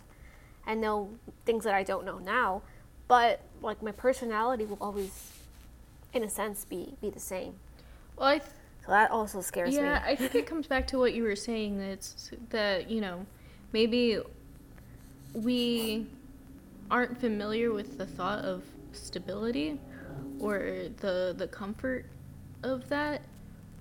and 0.67 0.81
know 0.81 1.11
things 1.45 1.65
that 1.65 1.75
I 1.75 1.83
don't 1.83 2.05
know 2.05 2.19
now, 2.19 2.63
but 3.09 3.41
like 3.63 3.83
my 3.83 3.91
personality 3.93 4.65
will 4.65 4.79
always 4.81 5.33
in 6.13 6.23
a 6.23 6.29
sense 6.29 6.65
be 6.65 6.97
be 7.01 7.11
the 7.11 7.21
same 7.21 7.55
Well, 8.17 8.29
I 8.29 8.39
th- 8.39 8.51
so 8.85 8.93
that 8.93 9.11
also 9.11 9.41
scares 9.41 9.75
yeah, 9.75 9.81
me 9.81 10.03
I 10.05 10.17
think 10.17 10.35
it 10.35 10.47
comes 10.47 10.67
back 10.67 10.87
to 10.89 10.99
what 10.99 11.15
you 11.15 11.23
were 11.23 11.37
saying 11.37 11.79
that 11.79 11.91
it's 11.91 12.31
that, 12.51 12.91
you 12.91 13.01
know, 13.01 13.27
maybe 13.73 14.19
we 15.35 16.07
aren't 16.91 17.19
familiar 17.19 17.73
with 17.73 17.99
the 17.99 18.07
thought 18.07 18.45
of 18.45 18.65
stability 18.93 19.79
or 20.39 20.89
the 20.99 21.35
the 21.37 21.47
comfort 21.49 22.07
of 22.63 22.89
that. 22.89 23.23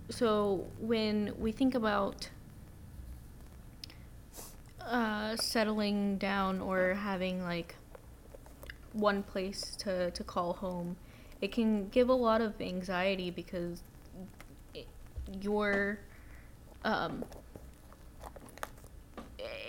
So 0.09 0.67
when 0.79 1.33
we 1.39 1.51
think 1.51 1.75
about 1.75 2.29
uh, 4.81 5.35
settling 5.35 6.17
down 6.17 6.61
or 6.61 6.93
having 6.95 7.43
like 7.43 7.75
one 8.93 9.23
place 9.23 9.75
to, 9.77 10.11
to 10.11 10.23
call 10.23 10.53
home, 10.53 10.95
it 11.41 11.51
can 11.51 11.89
give 11.89 12.09
a 12.09 12.13
lot 12.13 12.41
of 12.41 12.59
anxiety 12.61 13.29
because 13.31 13.81
it, 14.73 14.87
you're 15.41 15.99
um, 16.83 17.23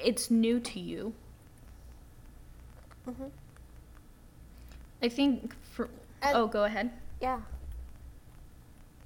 it's 0.04 0.30
new 0.30 0.60
to 0.60 0.80
you. 0.80 1.12
Mhm. 3.06 3.30
I 5.02 5.08
think 5.08 5.54
for 5.62 5.88
And- 6.22 6.36
oh, 6.36 6.46
go 6.46 6.64
ahead. 6.64 6.90
yeah 7.20 7.40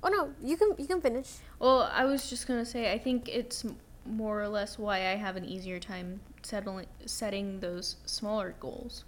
oh 0.03 0.09
no 0.09 0.33
you 0.42 0.57
can 0.57 0.75
you 0.79 0.87
can 0.87 1.01
finish 1.01 1.37
Well, 1.61 1.83
I 1.92 2.05
was 2.05 2.29
just 2.29 2.46
gonna 2.48 2.64
say 2.64 2.92
I 2.92 2.98
think 2.98 3.29
it's 3.29 3.64
more 4.05 4.42
or 4.42 4.48
less 4.48 4.79
why 4.79 4.96
I 5.12 5.14
have 5.16 5.37
an 5.37 5.44
easier 5.44 5.79
time 5.79 6.20
settling 6.42 6.87
setting 7.07 7.61
those 7.61 7.96
smaller 8.05 8.55
goals 8.59 9.05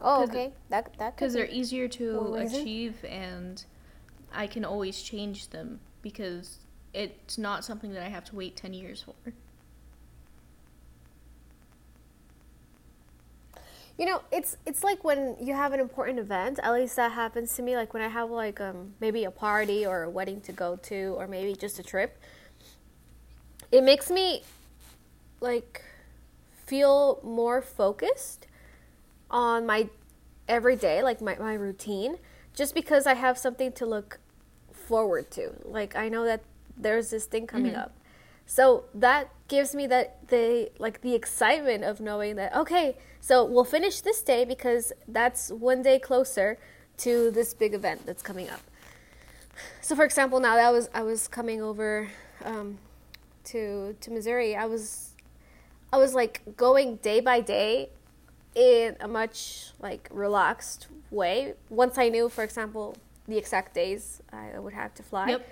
oh 0.00 0.24
okay 0.24 0.52
that 0.68 0.92
that 0.98 1.16
because 1.16 1.32
they're 1.32 1.46
easier 1.50 1.88
to 1.88 2.34
achieve 2.34 3.04
and 3.08 3.64
I 4.32 4.46
can 4.46 4.64
always 4.64 5.02
change 5.02 5.48
them 5.50 5.80
because 6.02 6.58
it's 6.92 7.38
not 7.38 7.64
something 7.64 7.92
that 7.94 8.02
I 8.02 8.08
have 8.08 8.24
to 8.26 8.36
wait 8.36 8.56
ten 8.56 8.74
years 8.74 9.02
for. 9.02 9.32
You 13.98 14.04
know, 14.04 14.20
it's 14.30 14.58
it's 14.66 14.84
like 14.84 15.04
when 15.04 15.36
you 15.40 15.54
have 15.54 15.72
an 15.72 15.80
important 15.80 16.18
event. 16.18 16.60
At 16.62 16.72
least 16.74 16.96
that 16.96 17.12
happens 17.12 17.54
to 17.56 17.62
me. 17.62 17.76
Like 17.76 17.94
when 17.94 18.02
I 18.02 18.08
have 18.08 18.30
like 18.30 18.60
um 18.60 18.94
maybe 19.00 19.24
a 19.24 19.30
party 19.30 19.86
or 19.86 20.02
a 20.02 20.10
wedding 20.10 20.40
to 20.42 20.52
go 20.52 20.76
to, 20.76 21.14
or 21.16 21.26
maybe 21.26 21.54
just 21.54 21.78
a 21.78 21.82
trip. 21.82 22.18
It 23.72 23.82
makes 23.82 24.10
me 24.10 24.42
like 25.40 25.82
feel 26.66 27.20
more 27.22 27.62
focused 27.62 28.46
on 29.30 29.66
my 29.66 29.88
everyday, 30.48 31.02
like 31.02 31.20
my, 31.20 31.36
my 31.36 31.54
routine, 31.54 32.18
just 32.54 32.74
because 32.74 33.06
I 33.06 33.14
have 33.14 33.36
something 33.38 33.72
to 33.72 33.86
look 33.86 34.18
forward 34.72 35.30
to. 35.32 35.52
Like 35.64 35.96
I 35.96 36.08
know 36.08 36.24
that 36.24 36.42
there's 36.76 37.10
this 37.10 37.26
thing 37.26 37.46
coming 37.46 37.74
Mhm. 37.74 37.78
up. 37.82 37.92
So 38.46 38.84
that 38.94 39.30
gives 39.48 39.74
me 39.74 39.86
that 39.88 40.28
the 40.28 40.70
like 40.78 41.00
the 41.00 41.14
excitement 41.14 41.82
of 41.84 42.00
knowing 42.00 42.36
that 42.36 42.54
okay, 42.54 42.96
so 43.20 43.44
we'll 43.44 43.64
finish 43.64 44.00
this 44.00 44.22
day 44.22 44.44
because 44.44 44.92
that's 45.08 45.50
one 45.50 45.82
day 45.82 45.98
closer 45.98 46.58
to 46.98 47.30
this 47.32 47.54
big 47.54 47.74
event 47.74 48.06
that's 48.06 48.22
coming 48.22 48.48
up. 48.48 48.60
So 49.80 49.96
for 49.96 50.04
example, 50.04 50.38
now 50.40 50.54
that 50.56 50.66
I 50.66 50.70
was 50.70 50.88
I 50.94 51.02
was 51.02 51.26
coming 51.28 51.60
over 51.60 52.08
um, 52.44 52.78
to 53.44 53.96
to 54.00 54.10
Missouri, 54.10 54.54
I 54.54 54.66
was 54.66 55.10
I 55.92 55.96
was 55.98 56.14
like 56.14 56.42
going 56.56 56.96
day 56.96 57.20
by 57.20 57.40
day 57.40 57.90
in 58.56 58.96
a 59.00 59.06
much 59.06 59.68
like 59.78 60.08
relaxed 60.10 60.88
way. 61.12 61.54
Once 61.68 61.98
I 61.98 62.08
knew, 62.08 62.28
for 62.28 62.42
example, 62.42 62.96
the 63.28 63.38
exact 63.38 63.74
days 63.74 64.22
I 64.32 64.58
would 64.58 64.72
have 64.72 64.94
to 64.94 65.02
fly. 65.04 65.28
Yep. 65.28 65.48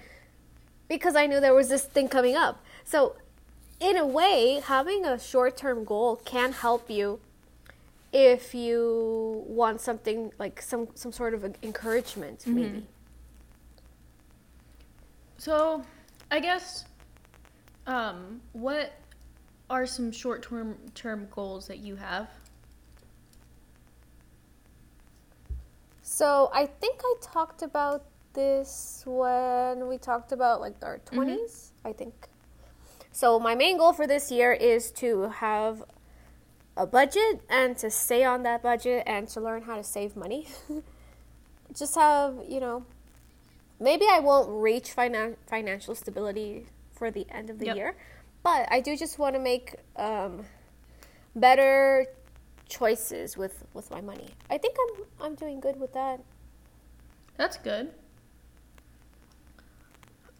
Because 0.88 1.14
I 1.14 1.26
knew 1.26 1.38
there 1.38 1.54
was 1.54 1.68
this 1.68 1.84
thing 1.84 2.08
coming 2.08 2.34
up. 2.34 2.64
So, 2.82 3.16
in 3.80 3.96
a 3.96 4.06
way, 4.06 4.62
having 4.64 5.04
a 5.04 5.18
short 5.18 5.56
term 5.56 5.84
goal 5.84 6.16
can 6.24 6.52
help 6.52 6.90
you 6.90 7.20
if 8.12 8.54
you 8.54 9.44
want 9.46 9.80
something 9.80 10.32
like 10.38 10.62
some, 10.62 10.88
some 10.94 11.12
sort 11.12 11.34
of 11.34 11.44
encouragement, 11.62 12.40
Mm-hmm. 12.40 12.54
maybe. 12.54 12.86
So, 15.36 15.84
I 16.30 16.40
guess, 16.40 16.84
um, 17.86 18.40
what 18.52 18.92
are 19.68 19.84
some 19.84 20.10
short-term 20.12 20.76
term 20.94 21.26
goals 21.30 21.66
that 21.66 21.78
you 21.78 21.96
have? 21.96 22.28
So 26.14 26.48
I 26.54 26.66
think 26.66 27.00
I 27.02 27.14
talked 27.20 27.62
about 27.62 28.04
this 28.34 29.02
when 29.04 29.88
we 29.88 29.98
talked 29.98 30.30
about 30.30 30.60
like 30.60 30.76
our 30.80 31.00
20s, 31.00 31.70
I 31.84 31.92
think. 31.92 32.28
So 33.10 33.40
my 33.40 33.56
main 33.56 33.78
goal 33.78 33.92
for 33.92 34.06
this 34.06 34.30
year 34.30 34.52
is 34.52 34.92
to 35.02 35.22
have 35.22 35.82
a 36.76 36.86
budget 36.86 37.40
and 37.50 37.76
to 37.78 37.90
stay 37.90 38.22
on 38.22 38.44
that 38.44 38.62
budget 38.62 39.02
and 39.08 39.26
to 39.30 39.40
learn 39.40 39.62
how 39.62 39.74
to 39.74 39.82
save 39.82 40.14
money. 40.14 40.46
Just 41.76 41.96
have, 41.96 42.36
you 42.48 42.60
know, 42.60 42.84
maybe 43.80 44.06
I 44.08 44.20
won't 44.20 44.48
reach 44.62 44.94
finan- 44.94 45.34
financial 45.48 45.96
stability 45.96 46.66
for 46.92 47.10
the 47.10 47.26
end 47.28 47.50
of 47.50 47.58
the 47.58 47.66
Yep. 47.66 47.76
year, 47.76 47.96
but 48.44 48.68
I 48.70 48.78
do 48.78 48.96
just 48.96 49.18
want 49.18 49.34
to 49.34 49.40
make 49.40 49.74
um, 49.96 50.44
better 51.34 52.06
choices 52.68 53.36
with 53.36 53.64
with 53.74 53.90
my 53.90 54.00
money. 54.00 54.28
I 54.50 54.58
think 54.58 54.76
I'm 54.80 55.04
I'm 55.26 55.34
doing 55.34 55.60
good 55.60 55.78
with 55.78 55.92
that. 55.94 56.20
That's 57.36 57.56
good. 57.58 57.90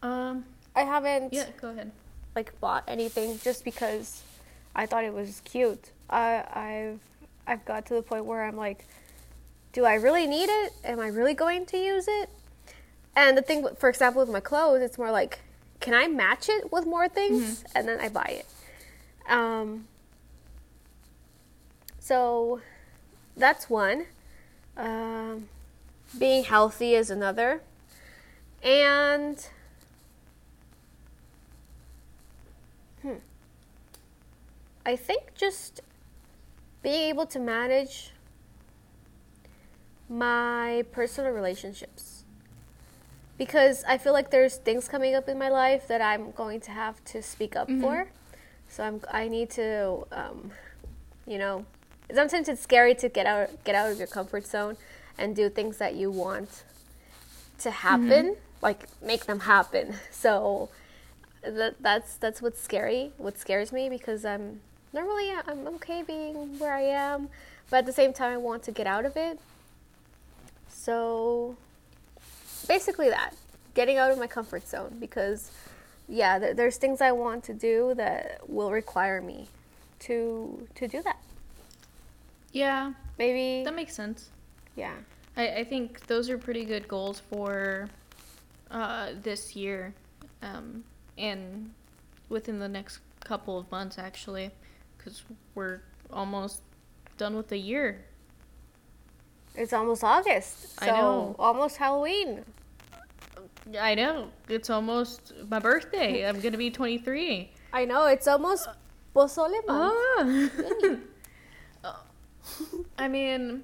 Um, 0.01 0.45
I 0.75 0.81
haven't 0.81 1.33
yeah, 1.33 1.47
go 1.59 1.69
ahead. 1.69 1.91
like 2.35 2.59
bought 2.59 2.83
anything 2.87 3.39
just 3.43 3.63
because 3.63 4.21
I 4.75 4.85
thought 4.85 5.03
it 5.03 5.13
was 5.13 5.41
cute. 5.45 5.91
I 6.09 6.43
I've 6.53 6.99
I've 7.47 7.65
got 7.65 7.85
to 7.87 7.95
the 7.95 8.01
point 8.01 8.25
where 8.25 8.43
I'm 8.43 8.55
like, 8.55 8.85
do 9.73 9.85
I 9.85 9.95
really 9.95 10.27
need 10.27 10.49
it? 10.49 10.73
Am 10.83 10.99
I 10.99 11.07
really 11.07 11.33
going 11.33 11.65
to 11.67 11.77
use 11.77 12.07
it? 12.07 12.29
And 13.15 13.37
the 13.37 13.41
thing, 13.41 13.65
for 13.77 13.87
example, 13.89 14.21
with 14.21 14.29
my 14.29 14.39
clothes, 14.41 14.81
it's 14.81 14.97
more 14.97 15.11
like, 15.11 15.39
can 15.79 15.93
I 15.93 16.07
match 16.07 16.49
it 16.49 16.71
with 16.71 16.85
more 16.85 17.07
things? 17.07 17.63
And 17.75 17.87
then 17.87 17.99
I 17.99 18.09
buy 18.09 18.43
it. 18.43 19.31
Um, 19.31 19.87
so 22.05 22.61
that's 23.35 23.67
one. 23.67 24.05
Um, 24.77 25.49
being 26.19 26.43
healthy 26.43 26.93
is 26.93 27.09
another. 27.09 27.63
And 28.61 29.43
hmm, 33.01 33.15
I 34.85 34.95
think 34.95 35.33
just 35.33 35.81
being 36.83 37.09
able 37.09 37.25
to 37.25 37.39
manage 37.39 38.11
my 40.07 40.85
personal 40.91 41.31
relationships 41.31 42.23
because 43.35 43.83
I 43.87 43.97
feel 43.97 44.13
like 44.13 44.29
there's 44.29 44.57
things 44.57 44.87
coming 44.87 45.15
up 45.15 45.27
in 45.27 45.39
my 45.39 45.49
life 45.49 45.87
that 45.87 46.01
I'm 46.01 46.29
going 46.33 46.59
to 46.61 46.71
have 46.71 47.03
to 47.05 47.23
speak 47.23 47.55
up 47.55 47.67
for. 47.81 48.09
So 48.67 48.83
I'm 48.83 49.01
I 49.11 49.27
need 49.27 49.49
to 49.51 50.05
um, 50.11 50.51
you 51.25 51.39
know 51.39 51.65
sometimes 52.13 52.47
it's 52.47 52.61
scary 52.61 52.95
to 52.95 53.09
get 53.09 53.25
out 53.25 53.63
get 53.63 53.75
out 53.75 53.91
of 53.91 53.97
your 53.97 54.07
comfort 54.07 54.45
zone 54.45 54.77
and 55.17 55.35
do 55.35 55.49
things 55.49 55.77
that 55.77 55.95
you 55.95 56.11
want 56.11 56.63
to 57.59 57.71
happen 57.71 58.25
mm-hmm. 58.25 58.39
like 58.61 58.87
make 59.01 59.25
them 59.25 59.41
happen. 59.41 59.95
So 60.11 60.69
that 61.45 61.75
that's 61.81 62.17
that's 62.17 62.41
what's 62.41 62.59
scary 62.59 63.11
what 63.17 63.37
scares 63.37 63.71
me 63.71 63.87
because 63.87 64.25
i'm 64.25 64.59
normally 64.93 65.29
uh, 65.29 65.43
i'm 65.47 65.67
okay 65.67 66.01
being 66.01 66.57
where 66.57 66.73
i 66.73 66.81
am 66.81 67.29
but 67.69 67.77
at 67.77 67.85
the 67.85 67.93
same 67.93 68.13
time 68.13 68.33
i 68.33 68.37
want 68.37 68.63
to 68.63 68.71
get 68.71 68.87
out 68.87 69.05
of 69.05 69.15
it. 69.15 69.39
So 70.67 71.55
basically 72.67 73.09
that 73.09 73.33
getting 73.73 73.97
out 73.97 74.11
of 74.11 74.17
my 74.17 74.27
comfort 74.27 74.67
zone 74.67 74.97
because 74.99 75.51
yeah 76.07 76.39
there, 76.39 76.53
there's 76.53 76.77
things 76.77 77.01
i 77.01 77.11
want 77.11 77.43
to 77.43 77.53
do 77.53 77.93
that 77.95 78.39
will 78.47 78.71
require 78.71 79.21
me 79.21 79.47
to 79.99 80.67
to 80.75 80.87
do 80.87 81.01
that 81.03 81.17
Yeah, 82.55 82.93
maybe 83.17 83.63
that 83.65 83.75
makes 83.75 83.93
sense. 83.93 84.31
yeah 84.75 84.95
I, 85.35 85.47
I 85.59 85.63
think 85.65 86.07
those 86.07 86.29
are 86.29 86.37
pretty 86.37 86.63
good 86.63 86.87
goals 86.87 87.19
for 87.19 87.89
uh, 88.71 89.09
this 89.21 89.55
year 89.55 89.93
um, 90.41 90.83
and 91.17 91.71
within 92.29 92.59
the 92.59 92.69
next 92.69 92.99
couple 93.19 93.57
of 93.57 93.69
months, 93.71 93.97
actually, 93.97 94.51
because 94.97 95.23
we're 95.53 95.81
almost 96.11 96.61
done 97.17 97.35
with 97.35 97.49
the 97.49 97.57
year. 97.57 98.05
it's 99.55 99.73
almost 99.73 100.03
august 100.03 100.77
so 100.79 100.85
I 100.85 100.91
know. 100.91 101.35
almost 101.39 101.77
halloween 101.77 102.43
I 103.79 103.95
know. 103.95 104.29
It's 104.47 104.69
almost 104.69 105.33
my 105.49 105.57
birthday. 105.57 106.27
I'm 106.27 106.39
going 106.39 106.51
to 106.51 106.57
be 106.57 106.69
23. 106.69 107.49
i 107.73 107.85
know 107.85 108.05
it's 108.05 108.27
almost 108.27 108.69
pozole 109.15 109.65
month. 109.65 110.51
Ah. 110.77 110.97
I 112.97 113.07
mean, 113.07 113.63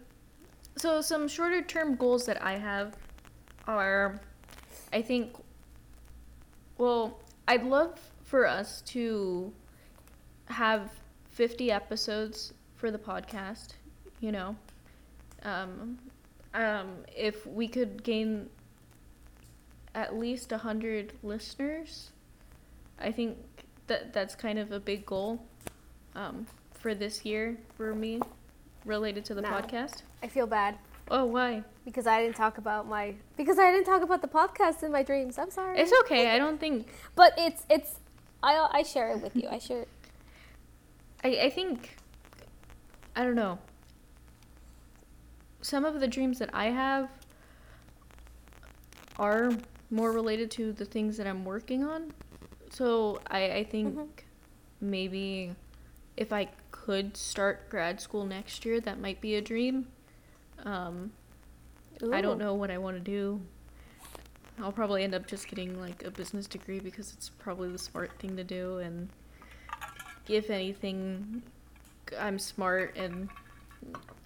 so 0.77 1.01
some 1.01 1.27
shorter 1.27 1.61
term 1.61 1.95
goals 1.95 2.25
that 2.25 2.41
I 2.41 2.53
have 2.53 2.95
are, 3.67 4.19
I 4.91 5.01
think, 5.01 5.35
well, 6.77 7.19
I'd 7.47 7.63
love 7.63 7.99
for 8.23 8.47
us 8.47 8.81
to 8.87 9.51
have 10.45 10.91
50 11.29 11.71
episodes 11.71 12.53
for 12.75 12.91
the 12.91 12.97
podcast, 12.97 13.73
you 14.19 14.31
know. 14.31 14.55
Um, 15.43 15.97
um, 16.53 16.89
if 17.15 17.45
we 17.47 17.67
could 17.67 18.03
gain 18.03 18.49
at 19.95 20.17
least 20.17 20.51
100 20.51 21.13
listeners, 21.23 22.11
I 22.99 23.11
think 23.11 23.37
that 23.87 24.13
that's 24.13 24.35
kind 24.35 24.59
of 24.59 24.71
a 24.71 24.79
big 24.79 25.05
goal 25.05 25.43
um, 26.15 26.45
for 26.73 26.93
this 26.93 27.25
year 27.25 27.57
for 27.75 27.95
me 27.95 28.21
related 28.85 29.25
to 29.25 29.33
the 29.33 29.41
No. 29.41 29.49
podcast. 29.49 30.03
I 30.23 30.27
feel 30.27 30.47
bad 30.47 30.77
Oh, 31.09 31.25
why? 31.25 31.63
because 31.85 32.07
I 32.07 32.21
didn't 32.21 32.35
talk 32.37 32.57
about 32.57 32.87
my 32.87 33.15
because 33.37 33.59
I 33.59 33.71
didn't 33.71 33.85
talk 33.85 34.01
about 34.01 34.21
the 34.21 34.27
podcast 34.27 34.81
in 34.83 34.91
my 34.91 35.03
dreams. 35.03 35.37
I'm 35.37 35.51
sorry. 35.51 35.77
It's 35.79 35.91
okay. 36.01 36.31
I 36.31 36.37
don't 36.37 36.59
think. 36.59 36.87
but 37.15 37.33
it's 37.37 37.65
it's 37.69 37.99
I 38.43 38.67
I 38.71 38.83
share 38.83 39.11
it 39.11 39.21
with 39.21 39.35
you. 39.35 39.47
I 39.49 39.59
share. 39.59 39.81
It. 39.81 39.89
I, 41.23 41.27
I 41.45 41.49
think. 41.49 41.97
I 43.15 43.23
don't 43.23 43.35
know. 43.35 43.59
Some 45.61 45.85
of 45.85 45.99
the 45.99 46.07
dreams 46.07 46.39
that 46.39 46.49
I 46.53 46.65
have 46.67 47.09
are 49.19 49.51
more 49.89 50.11
related 50.11 50.49
to 50.51 50.71
the 50.71 50.85
things 50.85 51.17
that 51.17 51.27
I'm 51.27 51.43
working 51.45 51.83
on. 51.83 52.13
So 52.71 53.19
I, 53.27 53.51
I 53.51 53.63
think 53.65 53.95
Mhm. 53.95 54.07
maybe 54.79 55.53
if 56.17 56.31
I 56.31 56.47
could 56.85 57.15
start 57.15 57.69
grad 57.69 58.01
school 58.01 58.25
next 58.25 58.65
year, 58.65 58.79
that 58.81 58.99
might 58.99 59.21
be 59.21 59.35
a 59.35 59.41
dream. 59.41 59.87
Um, 60.65 61.11
I 62.11 62.21
don't 62.21 62.39
know 62.39 62.55
what 62.55 62.71
I 62.71 62.79
want 62.79 62.97
to 62.97 62.99
do. 62.99 63.39
I'll 64.59 64.71
probably 64.71 65.03
end 65.03 65.13
up 65.13 65.27
just 65.27 65.47
getting 65.47 65.79
like 65.79 66.03
a 66.03 66.09
business 66.09 66.47
degree 66.47 66.79
because 66.79 67.13
it's 67.13 67.29
probably 67.29 67.69
the 67.69 67.77
smart 67.77 68.11
thing 68.17 68.35
to 68.35 68.43
do. 68.43 68.79
And 68.79 69.09
if 70.27 70.49
anything, 70.49 71.43
I'm 72.19 72.39
smart 72.39 72.97
and 72.97 73.29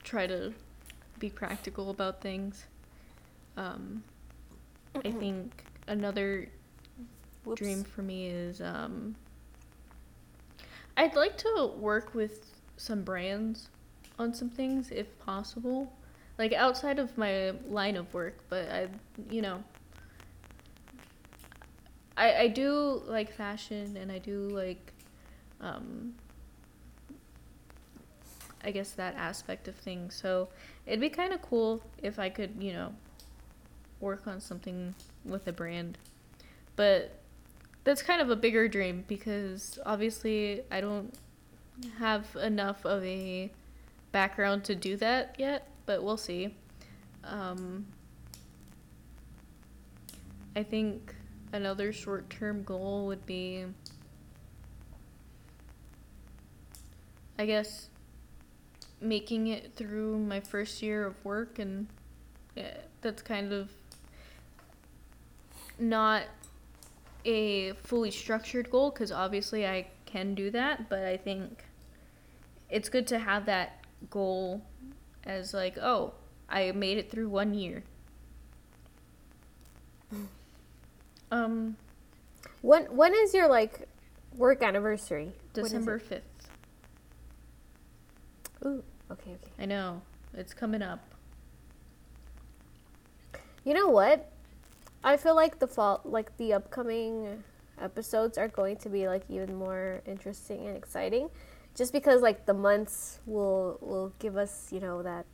try 0.03 0.25
to 0.25 0.53
be 1.19 1.29
practical 1.29 1.89
about 1.89 2.21
things. 2.21 2.67
Um, 3.57 4.01
I 5.03 5.11
think 5.11 5.65
another 5.87 6.47
Whoops. 7.43 7.61
dream 7.61 7.83
for 7.83 8.01
me 8.01 8.27
is 8.27 8.61
um, 8.61 9.15
I'd 10.97 11.15
like 11.15 11.37
to 11.37 11.73
work 11.77 12.13
with 12.13 12.53
some 12.77 13.03
brands 13.03 13.69
on 14.17 14.33
some 14.33 14.49
things 14.49 14.91
if 14.91 15.17
possible. 15.19 15.91
Like 16.37 16.53
outside 16.53 16.99
of 16.99 17.17
my 17.17 17.51
line 17.67 17.95
of 17.95 18.13
work, 18.13 18.39
but 18.49 18.69
I, 18.69 18.87
you 19.29 19.41
know, 19.41 19.63
I 22.17 22.35
I 22.35 22.47
do 22.47 23.01
like 23.07 23.31
fashion 23.31 23.95
and 23.97 24.11
I 24.11 24.19
do 24.19 24.49
like, 24.49 24.93
um, 25.61 26.15
I 28.63 28.71
guess 28.71 28.91
that 28.91 29.15
aspect 29.15 29.67
of 29.69 29.75
things. 29.75 30.15
So 30.15 30.49
it'd 30.85 30.99
be 30.99 31.09
kind 31.09 31.31
of 31.31 31.41
cool 31.41 31.81
if 32.01 32.19
I 32.19 32.29
could, 32.29 32.51
you 32.59 32.73
know, 32.73 32.93
work 34.01 34.27
on 34.27 34.41
something 34.41 34.93
with 35.23 35.47
a 35.47 35.53
brand. 35.53 35.97
But 36.75 37.17
that's 37.85 38.01
kind 38.01 38.19
of 38.19 38.29
a 38.29 38.35
bigger 38.35 38.67
dream 38.67 39.05
because 39.07 39.79
obviously 39.85 40.63
I 40.71 40.81
don't 40.81 41.13
have 41.99 42.35
enough 42.35 42.83
of 42.83 43.05
a 43.05 43.51
background 44.11 44.63
to 44.65 44.75
do 44.75 44.97
that 44.97 45.35
yet, 45.37 45.69
but 45.85 46.03
we'll 46.03 46.17
see. 46.17 46.55
Um, 47.23 47.85
I 50.55 50.63
think 50.63 51.13
another 51.53 51.93
short 51.93 52.29
term 52.29 52.63
goal 52.63 53.05
would 53.05 53.25
be, 53.27 53.65
I 57.37 57.45
guess, 57.45 57.89
making 58.99 59.47
it 59.47 59.73
through 59.75 60.17
my 60.17 60.39
first 60.39 60.81
year 60.81 61.05
of 61.05 61.23
work, 61.23 61.59
and 61.59 61.85
yeah, 62.55 62.77
that's 63.01 63.21
kind 63.21 63.53
of 63.53 63.69
not 65.77 66.23
a 67.25 67.73
fully 67.73 68.11
structured 68.11 68.69
goal 68.69 68.91
because 68.91 69.11
obviously 69.11 69.65
I 69.67 69.87
can 70.05 70.35
do 70.35 70.51
that, 70.51 70.89
but 70.89 71.05
I 71.05 71.17
think 71.17 71.65
it's 72.69 72.89
good 72.89 73.07
to 73.07 73.19
have 73.19 73.45
that 73.47 73.85
goal 74.09 74.63
as 75.25 75.53
like, 75.53 75.77
oh, 75.77 76.13
I 76.49 76.71
made 76.71 76.97
it 76.97 77.09
through 77.11 77.29
one 77.29 77.53
year. 77.53 77.83
Um, 81.31 81.77
When 82.61 82.85
when 82.95 83.13
is 83.13 83.33
your 83.33 83.47
like 83.47 83.87
work 84.35 84.61
anniversary? 84.63 85.33
December 85.53 85.99
fifth. 85.99 86.49
Ooh, 88.65 88.83
okay, 89.11 89.31
okay. 89.35 89.51
I 89.59 89.65
know 89.65 90.01
it's 90.33 90.53
coming 90.53 90.81
up. 90.81 90.99
You 93.63 93.73
know 93.73 93.87
what? 93.89 94.31
I 95.05 95.17
feel 95.17 95.35
like 95.35 95.59
the 95.59 95.67
fall, 95.67 96.01
like 96.03 96.35
the 96.37 96.53
upcoming 96.53 97.43
episodes 97.79 98.39
are 98.39 98.47
going 98.47 98.77
to 98.77 98.89
be 98.89 99.07
like 99.07 99.21
even 99.29 99.53
more 99.53 100.01
interesting 100.07 100.67
and 100.67 100.75
exciting, 100.75 101.29
just 101.75 101.93
because 101.93 102.23
like 102.23 102.47
the 102.47 102.55
months 102.55 103.19
will 103.27 103.77
will 103.81 104.11
give 104.17 104.35
us 104.35 104.69
you 104.71 104.79
know 104.79 105.03
that 105.03 105.27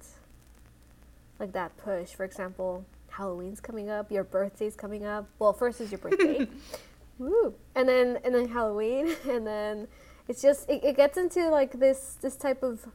like 1.39 1.53
that 1.53 1.77
push. 1.77 2.09
For 2.09 2.25
example, 2.25 2.85
Halloween's 3.09 3.61
coming 3.61 3.89
up, 3.89 4.11
your 4.11 4.25
birthday's 4.25 4.75
coming 4.75 5.05
up. 5.05 5.25
Well, 5.39 5.53
first 5.53 5.79
is 5.79 5.89
your 5.89 5.99
birthday, 5.99 6.49
woo, 7.17 7.53
and 7.73 7.87
then 7.87 8.19
and 8.25 8.35
then 8.35 8.49
Halloween, 8.49 9.15
and 9.29 9.47
then 9.47 9.87
it's 10.27 10.41
just 10.41 10.69
it, 10.69 10.83
it 10.83 10.97
gets 10.97 11.17
into 11.17 11.49
like 11.49 11.79
this 11.79 12.17
this 12.21 12.35
type 12.35 12.61
of 12.61 12.85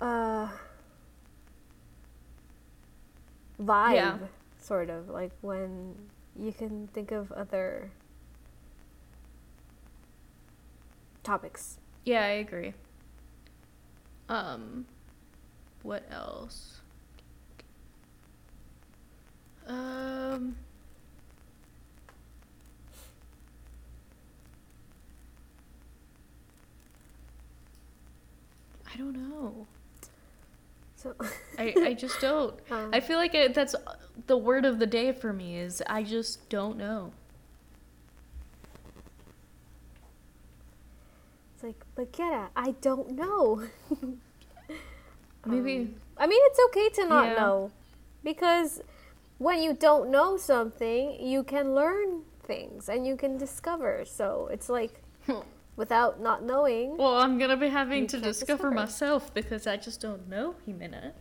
uh 0.00 0.48
vibe 3.60 3.94
Yeah. 3.94 4.18
Sort 4.64 4.88
of 4.88 5.10
like 5.10 5.30
when 5.42 5.94
you 6.38 6.50
can 6.52 6.88
think 6.94 7.12
of 7.12 7.30
other 7.32 7.90
topics 11.22 11.78
Yeah, 12.04 12.22
I 12.24 12.40
agree. 12.44 12.72
Um, 14.28 14.86
what 15.82 16.02
else? 16.10 16.80
Um, 19.66 20.56
I 28.92 28.96
don't 28.96 29.16
know. 29.16 29.66
so 30.96 31.14
I, 31.58 31.74
I 31.78 31.94
just 31.94 32.20
don't. 32.20 32.54
Um, 32.70 32.90
I 32.92 33.00
feel 33.00 33.18
like 33.18 33.34
it, 33.34 33.54
that's 33.54 33.74
the 34.26 34.36
word 34.36 34.64
of 34.64 34.78
the 34.78 34.86
day 34.86 35.12
for 35.12 35.32
me 35.32 35.56
is 35.58 35.82
I 35.86 36.02
just 36.02 36.48
don't 36.48 36.76
know. 36.76 37.12
it's 41.54 41.62
like 41.62 41.84
but 41.94 42.12
Kiara, 42.12 42.48
i 42.56 42.72
don't 42.80 43.10
know 43.12 43.62
Maybe 45.46 45.76
Um, 45.78 45.94
i 46.18 46.26
mean 46.26 46.40
it's 46.44 46.60
okay 46.66 46.88
to 47.02 47.06
not 47.08 47.26
Yeah. 47.26 47.34
know 47.36 47.70
because 48.22 48.80
when 49.38 49.62
you 49.62 49.74
don't 49.74 50.10
know 50.10 50.36
something 50.36 51.20
you 51.20 51.42
can 51.42 51.74
learn 51.74 52.22
things 52.42 52.88
and 52.88 53.06
you 53.06 53.16
can 53.16 53.36
discover 53.36 54.04
so 54.04 54.48
it's 54.50 54.68
like 54.68 55.02
without 55.76 56.20
not 56.20 56.42
knowing 56.42 56.96
Well, 56.96 57.16
I'm 57.16 57.38
gonna 57.38 57.56
be 57.56 57.68
having 57.68 58.06
to 58.08 58.18
discover 58.18 58.70
discover. 58.70 58.70
myself 58.70 59.34
because 59.34 59.66
I 59.66 59.76
just 59.76 60.00
don't 60.00 60.28
know, 60.28 60.54
Ximena. 60.66 61.12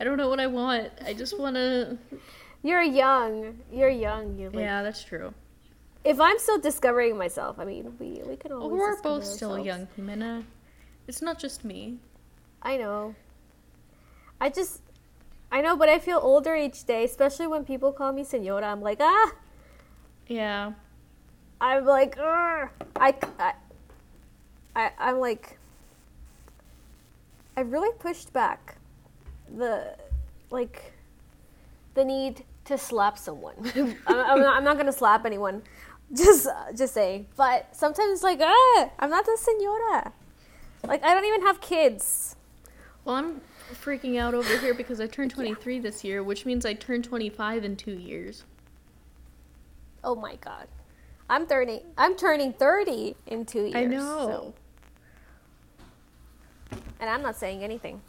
I 0.00 0.04
don't 0.04 0.16
know 0.16 0.28
what 0.28 0.40
I 0.40 0.46
want. 0.46 0.90
I 1.04 1.14
just 1.14 1.38
wanna. 1.38 1.98
you're 2.62 2.82
young 2.82 3.58
you're 3.70 3.90
young 3.90 4.38
you 4.38 4.48
like 4.48 4.60
yeah, 4.64 4.82
that's 4.82 5.04
true. 5.04 5.34
if 6.02 6.18
i'm 6.18 6.38
still 6.38 6.58
discovering 6.58 7.12
myself 7.18 7.58
i 7.58 7.64
mean 7.64 7.92
we 8.00 8.22
we 8.26 8.36
can 8.36 8.52
always 8.52 8.72
We're 8.72 9.02
both 9.02 9.24
still 9.24 9.58
young, 9.58 9.86
Ximena. 9.96 10.44
It's 11.06 11.20
not 11.20 11.38
just 11.38 11.64
me. 11.64 11.98
I 12.62 12.78
know. 12.78 13.14
I 14.40 14.48
just, 14.48 14.80
I 15.52 15.60
know, 15.60 15.76
but 15.76 15.90
I 15.90 15.98
feel 15.98 16.18
older 16.22 16.56
each 16.56 16.84
day, 16.86 17.04
especially 17.04 17.46
when 17.46 17.64
people 17.64 17.92
call 17.92 18.12
me 18.12 18.24
senora. 18.24 18.64
I'm 18.72 18.80
like, 18.80 19.00
ah, 19.00 19.32
Yeah. 20.26 20.72
I'm 21.60 21.84
like. 21.84 22.16
I, 22.18 22.70
I, 22.96 23.52
I, 24.74 24.90
I'm 24.98 25.18
like, 25.20 25.58
I 27.56 27.60
really 27.60 27.92
pushed 27.98 28.32
back 28.32 28.76
the, 29.56 29.96
like, 30.50 30.92
the 31.94 32.04
need 32.04 32.44
to 32.66 32.78
slap 32.78 33.18
someone. 33.18 33.54
I'm, 33.76 33.96
I'm 34.06 34.40
not, 34.40 34.56
I'm 34.56 34.64
not 34.64 34.76
gonna 34.76 34.92
slap 34.92 35.24
anyone. 35.26 35.62
Just, 36.12 36.46
just 36.76 36.94
saying. 36.94 37.26
But 37.36 37.74
sometimes 37.74 38.12
it's 38.12 38.22
like, 38.22 38.40
ah, 38.42 38.90
I'm 38.98 39.10
not 39.10 39.24
the 39.24 39.36
senora. 39.40 40.12
Like, 40.86 41.02
I 41.02 41.14
don't 41.14 41.24
even 41.24 41.42
have 41.42 41.60
kids. 41.60 42.36
Well, 43.04 43.16
I'm 43.16 43.40
freaking 43.82 44.18
out 44.18 44.34
over 44.34 44.58
here 44.58 44.74
because 44.74 45.00
I 45.00 45.06
turned 45.06 45.30
23 45.30 45.78
this 45.80 46.04
year, 46.04 46.22
which 46.22 46.44
means 46.46 46.64
I 46.66 46.74
turn 46.74 47.02
25 47.02 47.64
in 47.64 47.76
two 47.76 47.92
years. 47.92 48.44
Oh 50.02 50.14
my 50.14 50.36
god. 50.36 50.68
I'm 51.30 51.46
turning 51.46 51.80
I'm 51.96 52.14
turning 52.16 52.52
30 52.52 53.16
in 53.26 53.46
2 53.46 53.60
years. 53.62 53.74
I 53.74 53.84
know. 53.86 54.54
so- 56.70 56.78
And 57.00 57.08
I'm 57.08 57.22
not 57.22 57.36
saying 57.36 57.62
anything. 57.64 58.00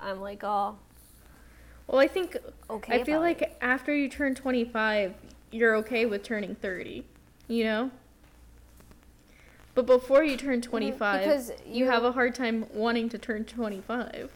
I'm 0.00 0.20
like, 0.20 0.42
"Oh, 0.44 0.76
Well, 1.86 1.98
I 2.00 2.08
think 2.08 2.36
okay." 2.70 3.00
I 3.00 3.04
feel 3.04 3.20
like 3.20 3.42
it. 3.42 3.56
after 3.60 3.94
you 3.94 4.08
turn 4.08 4.34
25, 4.34 5.14
you're 5.50 5.74
okay 5.76 6.06
with 6.06 6.22
turning 6.22 6.54
30. 6.54 7.04
You 7.48 7.64
know? 7.64 7.90
But 9.74 9.86
before 9.86 10.22
you 10.24 10.36
turn 10.36 10.60
25, 10.60 11.20
Mm-hmm. 11.20 11.28
because 11.30 11.50
you, 11.66 11.84
you- 11.84 11.90
have 11.90 12.04
a 12.04 12.12
hard 12.12 12.34
time 12.34 12.66
wanting 12.72 13.08
to 13.10 13.18
turn 13.18 13.44
25. 13.44 14.30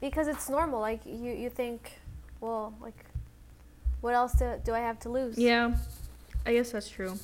because 0.00 0.28
it's 0.28 0.48
normal 0.48 0.80
like 0.80 1.04
you 1.04 1.32
you 1.32 1.50
think, 1.50 1.92
well, 2.40 2.72
like 2.80 3.04
what 4.00 4.14
else 4.14 4.32
do, 4.34 4.54
do 4.64 4.72
I 4.72 4.78
have 4.78 4.98
to 5.00 5.08
lose? 5.08 5.36
Yeah. 5.36 5.74
I 6.46 6.52
guess 6.54 6.70
that's 6.70 6.88
true. 6.88 7.18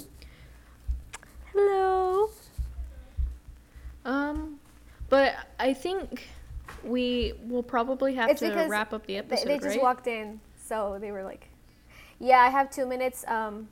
Hello. 1.52 2.30
Um 4.04 4.53
but 5.14 5.36
I 5.60 5.72
think 5.74 6.26
we 6.82 7.34
will 7.46 7.62
probably 7.62 8.14
have 8.14 8.30
It's 8.30 8.40
to 8.40 8.66
wrap 8.68 8.92
up 8.92 9.06
the 9.06 9.18
episode, 9.18 9.46
they 9.46 9.58
just 9.58 9.68
right? 9.68 9.80
walked 9.82 10.08
in, 10.08 10.40
so 10.56 10.98
they 11.00 11.12
were 11.12 11.22
like, 11.22 11.48
"Yeah, 12.18 12.38
I 12.40 12.48
have 12.48 12.68
2 12.68 12.84
minutes 12.84 13.24
um 13.28 13.68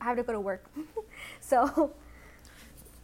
I 0.00 0.04
have 0.04 0.16
to 0.16 0.22
go 0.22 0.32
to 0.32 0.38
work." 0.40 0.64
so, 1.40 1.90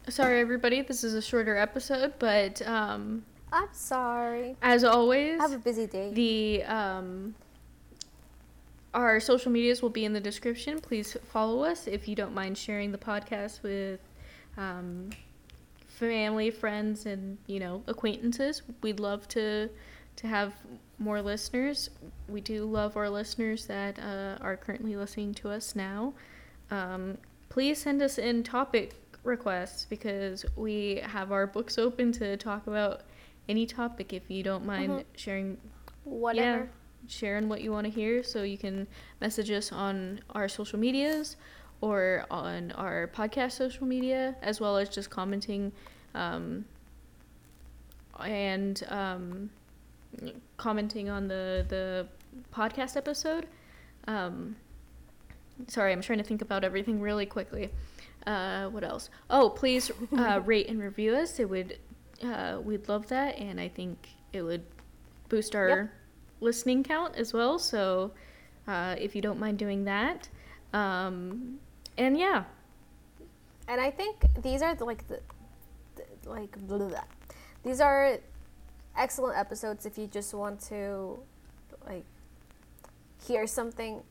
Sorry 0.09 0.41
everybody, 0.41 0.83
this 0.83 1.03
is 1.03 1.14
a 1.14 1.22
shorter 1.22 1.57
episode, 1.57 2.14
but 2.20 2.62
um 2.62 3.24
I'm 3.53 3.68
sorry. 3.72 4.57
as 4.62 4.85
always, 4.85 5.41
I 5.41 5.43
have 5.43 5.53
a 5.53 5.59
busy 5.59 5.89
day. 5.89 6.12
The 6.12 6.62
um, 6.64 7.35
our 8.95 9.18
social 9.18 9.51
medias 9.51 9.83
will 9.83 9.91
be 9.91 10.05
in 10.05 10.12
the 10.12 10.20
description. 10.20 10.78
Please 10.80 11.16
follow 11.33 11.64
us 11.64 11.89
if 11.89 12.07
you 12.07 12.14
don't 12.14 12.33
mind 12.33 12.57
sharing 12.57 12.93
the 12.93 12.99
podcast 12.99 13.62
with 13.64 13.99
um, 14.57 15.11
family, 15.93 16.51
friends, 16.51 17.07
and 17.07 17.38
you 17.47 17.61
know 17.61 17.82
acquaintances. 17.86 18.62
We'd 18.82 19.01
love 19.01 19.28
to 19.28 19.68
to 20.16 20.26
have 20.26 20.55
more 20.99 21.20
listeners. 21.22 21.90
We 22.28 22.40
do 22.40 22.64
love 22.64 22.97
our 22.97 23.09
listeners 23.11 23.66
that 23.66 23.99
uh, 23.99 24.36
are 24.43 24.57
currently 24.57 24.97
listening 24.97 25.34
to 25.34 25.49
us 25.51 25.74
now. 25.74 26.14
Um, 26.70 27.18
please 27.49 27.78
send 27.80 28.03
us 28.03 28.18
in 28.18 28.43
topic 28.43 28.95
requests 29.24 29.86
because 29.88 30.45
we 30.57 31.01
have 31.05 31.32
our 31.32 31.47
books 31.47 31.78
open 31.78 32.12
to 32.12 32.36
talk 32.36 32.66
about 32.66 33.03
any 33.49 33.66
topic 33.66 34.12
if 34.12 34.30
you 34.30 34.43
don't 34.43 34.64
mind 34.66 34.90
Mhm. 34.90 35.05
sharing 35.16 35.59
Whatever. 36.05 36.64
yeah, 36.64 36.66
sharing 37.09 37.49
what 37.49 37.61
you 37.62 37.72
want 37.72 37.84
to 37.86 37.90
hear. 37.90 38.22
So 38.22 38.43
you 38.43 38.59
can 38.59 38.86
message 39.20 39.51
us 39.51 39.72
on 39.72 40.20
our 40.30 40.49
social 40.49 40.78
medias 40.78 41.36
or 41.83 42.24
on 42.30 42.72
our 42.72 43.09
podcast 43.09 43.53
social 43.53 43.87
media, 43.87 44.35
as 44.41 44.59
well 44.61 44.78
as 44.78 44.89
just 44.89 45.11
commenting 45.11 45.72
um, 46.14 46.64
and 48.24 48.83
um, 48.89 49.51
commenting 50.57 51.11
on 51.11 51.28
the 51.28 51.66
the 51.68 52.07
podcast 52.55 52.97
episode. 52.97 53.47
Um, 54.07 54.57
sorry, 55.68 55.93
I'm 55.93 56.01
trying 56.03 56.18
to 56.18 56.24
think 56.24 56.41
about 56.43 56.64
everything 56.64 57.01
really 57.01 57.26
quickly. 57.26 57.70
Uh, 58.26 58.68
what 58.68 58.85
else? 58.85 59.11
Oh, 59.28 59.51
please 59.51 59.91
uh, 60.16 60.41
rate 60.45 60.68
and 60.68 60.80
review 60.80 61.14
us. 61.14 61.41
It 61.41 61.49
would 61.51 61.78
uh, 62.22 62.59
we'd 62.62 62.89
love 62.89 63.09
that, 63.09 63.39
and 63.39 63.61
I 63.61 63.68
think 63.68 64.09
it 64.33 64.43
would 64.43 64.62
boost 65.28 65.55
our 65.57 65.68
Yep. 65.68 65.91
listening 66.41 66.85
count 66.85 67.16
as 67.16 67.33
well. 67.33 67.59
So, 67.59 68.12
uh, 68.68 68.95
if 68.99 69.16
you 69.16 69.22
don't 69.22 69.41
mind 69.41 69.59
doing 69.59 69.85
that, 69.85 70.28
um, 70.72 71.59
and 71.97 72.18
yeah, 72.18 72.45
And 73.68 73.80
I 73.80 73.90
think 73.90 74.24
these 74.43 74.62
are 74.62 74.74
like 74.76 75.07
the, 75.09 75.20
the 75.97 76.30
like 76.30 76.57
blah, 76.66 76.78
blah, 76.78 76.88
blah. 76.88 77.05
these 77.62 77.80
are 77.80 78.18
excellent 78.97 79.38
episodes 79.38 79.86
if 79.86 79.99
you 79.99 80.07
just 80.07 80.34
want 80.34 80.61
to 80.61 81.18
like 81.86 82.05
hear 83.26 83.47
something 83.47 84.03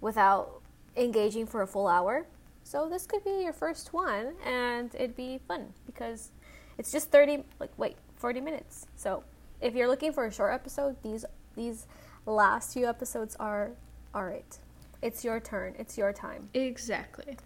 without 0.00 0.60
engaging 0.96 1.46
for 1.46 1.62
a 1.62 1.66
full 1.66 1.86
hour. 1.86 2.26
So 2.64 2.88
this 2.88 3.06
could 3.06 3.24
be 3.24 3.42
your 3.42 3.52
first 3.52 3.92
one 3.92 4.34
and 4.44 4.94
it'd 4.94 5.16
be 5.16 5.40
fun 5.48 5.72
because 5.86 6.30
it's 6.78 6.92
just 6.92 7.10
30 7.10 7.44
like 7.58 7.70
wait, 7.76 7.96
40 8.16 8.40
minutes. 8.40 8.86
So 8.96 9.24
if 9.60 9.74
you're 9.74 9.88
looking 9.88 10.12
for 10.12 10.26
a 10.26 10.32
short 10.32 10.54
episode, 10.54 10.96
these 11.02 11.24
these 11.56 11.86
last 12.26 12.72
few 12.72 12.86
episodes 12.86 13.36
are 13.40 13.70
all 14.14 14.24
right. 14.24 14.58
It's 15.02 15.24
your 15.24 15.40
turn. 15.40 15.74
It's 15.78 15.96
your 15.98 16.12
time. 16.12 16.48
exactly. 16.54 17.36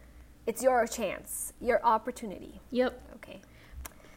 It's 0.47 0.63
your 0.63 0.87
chance, 0.87 1.53
your 1.61 1.81
opportunity. 1.85 2.61
Yep. 2.71 3.01
Okay, 3.17 3.41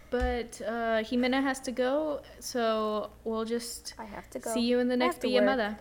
But 0.10 0.60
uh, 0.66 1.02
Ximena 1.04 1.42
has 1.42 1.60
to 1.62 1.72
go, 1.72 2.22
so 2.40 3.12
we'll 3.24 3.46
just 3.46 3.94
I 3.98 4.04
have 4.06 4.30
to 4.32 4.40
go. 4.40 4.54
see 4.54 4.62
you 4.62 4.80
in 4.80 4.88
the 4.90 4.98
next 4.98 5.16
have 5.16 5.22
to 5.22 5.28
Be 5.28 5.38
a 5.38 5.40
work. 5.42 5.46
Mother. 5.52 5.78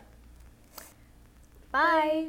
Bye. 1.72 2.28